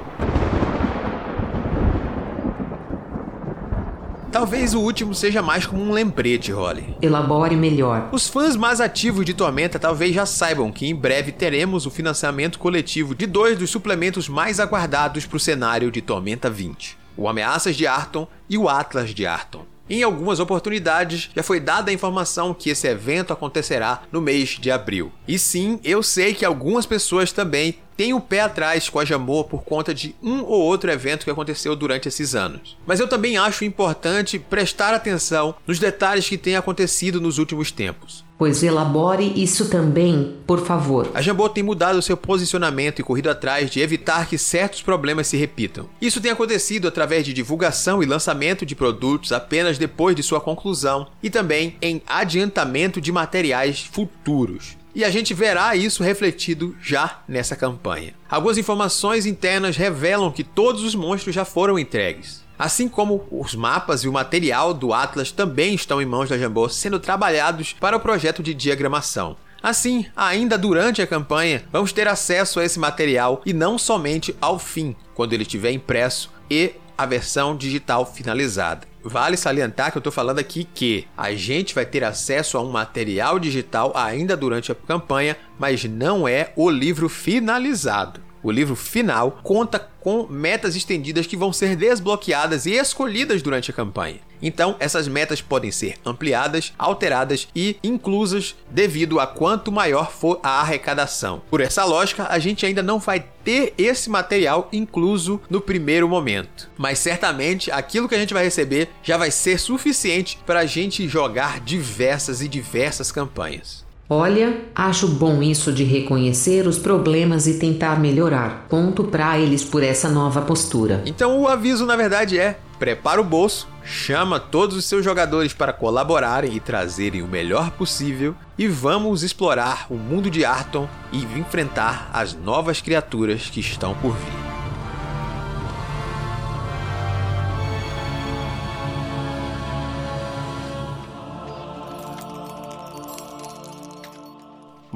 Talvez 4.36 4.74
o 4.74 4.80
último 4.80 5.14
seja 5.14 5.40
mais 5.40 5.64
como 5.64 5.82
um 5.82 5.90
lembrete, 5.90 6.52
Holly. 6.52 6.94
Elabore 7.00 7.56
melhor. 7.56 8.10
Os 8.12 8.28
fãs 8.28 8.54
mais 8.54 8.82
ativos 8.82 9.24
de 9.24 9.32
Tormenta 9.32 9.78
talvez 9.78 10.14
já 10.14 10.26
saibam 10.26 10.70
que 10.70 10.86
em 10.86 10.94
breve 10.94 11.32
teremos 11.32 11.86
o 11.86 11.90
financiamento 11.90 12.58
coletivo 12.58 13.14
de 13.14 13.24
dois 13.24 13.56
dos 13.56 13.70
suplementos 13.70 14.28
mais 14.28 14.60
aguardados 14.60 15.24
para 15.24 15.38
o 15.38 15.40
cenário 15.40 15.90
de 15.90 16.02
Tormenta 16.02 16.50
20: 16.50 16.98
o 17.16 17.26
Ameaças 17.30 17.74
de 17.74 17.86
Arton 17.86 18.28
e 18.46 18.58
o 18.58 18.68
Atlas 18.68 19.14
de 19.14 19.24
Arton. 19.24 19.64
Em 19.88 20.02
algumas 20.02 20.40
oportunidades, 20.40 21.30
já 21.34 21.42
foi 21.42 21.60
dada 21.60 21.90
a 21.90 21.94
informação 21.94 22.52
que 22.52 22.70
esse 22.70 22.88
evento 22.88 23.32
acontecerá 23.32 24.02
no 24.10 24.20
mês 24.20 24.50
de 24.60 24.70
abril. 24.70 25.12
E 25.28 25.38
sim, 25.38 25.78
eu 25.84 26.02
sei 26.02 26.34
que 26.34 26.44
algumas 26.44 26.84
pessoas 26.84 27.30
também 27.30 27.78
têm 27.96 28.12
o 28.12 28.20
pé 28.20 28.40
atrás 28.40 28.88
com 28.88 28.98
a 28.98 29.04
Jambô 29.04 29.44
por 29.44 29.62
conta 29.62 29.94
de 29.94 30.14
um 30.22 30.42
ou 30.42 30.60
outro 30.60 30.90
evento 30.90 31.24
que 31.24 31.30
aconteceu 31.30 31.76
durante 31.76 32.08
esses 32.08 32.34
anos. 32.34 32.76
Mas 32.84 32.98
eu 32.98 33.08
também 33.08 33.38
acho 33.38 33.64
importante 33.64 34.38
prestar 34.38 34.92
atenção 34.92 35.54
nos 35.66 35.78
detalhes 35.78 36.28
que 36.28 36.36
têm 36.36 36.56
acontecido 36.56 37.20
nos 37.20 37.38
últimos 37.38 37.70
tempos. 37.70 38.25
Pois 38.38 38.62
elabore 38.62 39.32
isso 39.34 39.70
também, 39.70 40.36
por 40.46 40.60
favor. 40.60 41.10
A 41.14 41.22
Jambô 41.22 41.48
tem 41.48 41.62
mudado 41.62 42.02
seu 42.02 42.16
posicionamento 42.16 43.00
e 43.00 43.02
corrido 43.02 43.30
atrás 43.30 43.70
de 43.70 43.80
evitar 43.80 44.28
que 44.28 44.36
certos 44.36 44.82
problemas 44.82 45.26
se 45.26 45.36
repitam. 45.38 45.88
Isso 46.00 46.20
tem 46.20 46.30
acontecido 46.30 46.86
através 46.86 47.24
de 47.24 47.32
divulgação 47.32 48.02
e 48.02 48.06
lançamento 48.06 48.66
de 48.66 48.74
produtos 48.74 49.32
apenas 49.32 49.78
depois 49.78 50.14
de 50.14 50.22
sua 50.22 50.40
conclusão 50.40 51.06
e 51.22 51.30
também 51.30 51.76
em 51.80 52.02
adiantamento 52.06 53.00
de 53.00 53.10
materiais 53.10 53.80
futuros. 53.80 54.76
E 54.94 55.04
a 55.04 55.10
gente 55.10 55.34
verá 55.34 55.76
isso 55.76 56.02
refletido 56.02 56.74
já 56.82 57.22
nessa 57.28 57.54
campanha. 57.54 58.14
Algumas 58.30 58.56
informações 58.56 59.26
internas 59.26 59.76
revelam 59.76 60.32
que 60.32 60.42
todos 60.42 60.82
os 60.82 60.94
monstros 60.94 61.34
já 61.34 61.44
foram 61.44 61.78
entregues. 61.78 62.45
Assim 62.58 62.88
como 62.88 63.26
os 63.30 63.54
mapas 63.54 64.02
e 64.02 64.08
o 64.08 64.12
material 64.12 64.72
do 64.72 64.92
Atlas 64.92 65.30
também 65.30 65.74
estão 65.74 66.00
em 66.00 66.06
mãos 66.06 66.28
da 66.28 66.38
Jambô 66.38 66.68
sendo 66.68 66.98
trabalhados 66.98 67.74
para 67.78 67.96
o 67.96 68.00
projeto 68.00 68.42
de 68.42 68.54
diagramação. 68.54 69.36
Assim, 69.62 70.06
ainda 70.14 70.56
durante 70.56 71.02
a 71.02 71.06
campanha, 71.06 71.64
vamos 71.72 71.92
ter 71.92 72.06
acesso 72.06 72.60
a 72.60 72.64
esse 72.64 72.78
material 72.78 73.42
e 73.44 73.52
não 73.52 73.78
somente 73.78 74.34
ao 74.40 74.58
fim, 74.58 74.94
quando 75.14 75.32
ele 75.32 75.42
estiver 75.42 75.72
impresso 75.72 76.30
e 76.50 76.74
a 76.96 77.04
versão 77.04 77.56
digital 77.56 78.06
finalizada. 78.06 78.86
Vale 79.02 79.36
salientar 79.36 79.92
que 79.92 79.98
eu 79.98 80.00
estou 80.00 80.12
falando 80.12 80.38
aqui 80.38 80.64
que 80.64 81.06
a 81.16 81.32
gente 81.34 81.74
vai 81.74 81.84
ter 81.84 82.02
acesso 82.02 82.56
a 82.56 82.60
um 82.60 82.70
material 82.70 83.38
digital 83.38 83.92
ainda 83.94 84.36
durante 84.36 84.72
a 84.72 84.74
campanha, 84.74 85.36
mas 85.58 85.84
não 85.84 86.26
é 86.26 86.52
o 86.56 86.68
livro 86.68 87.08
finalizado. 87.08 88.20
O 88.46 88.52
livro 88.52 88.76
final 88.76 89.40
conta 89.42 89.88
com 89.98 90.24
metas 90.28 90.76
estendidas 90.76 91.26
que 91.26 91.36
vão 91.36 91.52
ser 91.52 91.74
desbloqueadas 91.74 92.64
e 92.64 92.74
escolhidas 92.74 93.42
durante 93.42 93.72
a 93.72 93.74
campanha. 93.74 94.20
Então, 94.40 94.76
essas 94.78 95.08
metas 95.08 95.40
podem 95.40 95.72
ser 95.72 95.96
ampliadas, 96.04 96.72
alteradas 96.78 97.48
e 97.56 97.76
inclusas 97.82 98.54
devido 98.70 99.18
a 99.18 99.26
quanto 99.26 99.72
maior 99.72 100.12
for 100.12 100.38
a 100.44 100.60
arrecadação. 100.60 101.42
Por 101.50 101.60
essa 101.60 101.84
lógica, 101.84 102.28
a 102.30 102.38
gente 102.38 102.64
ainda 102.64 102.84
não 102.84 103.00
vai 103.00 103.26
ter 103.42 103.74
esse 103.76 104.08
material 104.08 104.68
incluso 104.72 105.40
no 105.50 105.60
primeiro 105.60 106.08
momento, 106.08 106.70
mas 106.78 107.00
certamente 107.00 107.72
aquilo 107.72 108.08
que 108.08 108.14
a 108.14 108.18
gente 108.18 108.32
vai 108.32 108.44
receber 108.44 108.90
já 109.02 109.16
vai 109.16 109.32
ser 109.32 109.58
suficiente 109.58 110.38
para 110.46 110.60
a 110.60 110.66
gente 110.66 111.08
jogar 111.08 111.58
diversas 111.58 112.40
e 112.40 112.46
diversas 112.46 113.10
campanhas. 113.10 113.85
Olha, 114.08 114.60
acho 114.72 115.08
bom 115.08 115.42
isso 115.42 115.72
de 115.72 115.82
reconhecer 115.82 116.66
os 116.68 116.78
problemas 116.78 117.48
e 117.48 117.58
tentar 117.58 117.98
melhorar. 117.98 118.66
Ponto 118.68 119.02
para 119.02 119.36
eles 119.38 119.64
por 119.64 119.82
essa 119.82 120.08
nova 120.08 120.42
postura. 120.42 121.02
Então 121.04 121.40
o 121.40 121.48
aviso 121.48 121.84
na 121.84 121.96
verdade 121.96 122.38
é: 122.38 122.56
prepara 122.78 123.20
o 123.20 123.24
bolso, 123.24 123.66
chama 123.82 124.38
todos 124.38 124.76
os 124.76 124.84
seus 124.84 125.04
jogadores 125.04 125.52
para 125.52 125.72
colaborarem 125.72 126.54
e 126.54 126.60
trazerem 126.60 127.22
o 127.22 127.28
melhor 127.28 127.72
possível 127.72 128.34
e 128.56 128.68
vamos 128.68 129.24
explorar 129.24 129.86
o 129.90 129.96
mundo 129.96 130.30
de 130.30 130.44
Arton 130.44 130.88
e 131.12 131.22
enfrentar 131.38 132.08
as 132.12 132.32
novas 132.32 132.80
criaturas 132.80 133.50
que 133.50 133.58
estão 133.58 133.92
por 133.94 134.12
vir. 134.12 134.45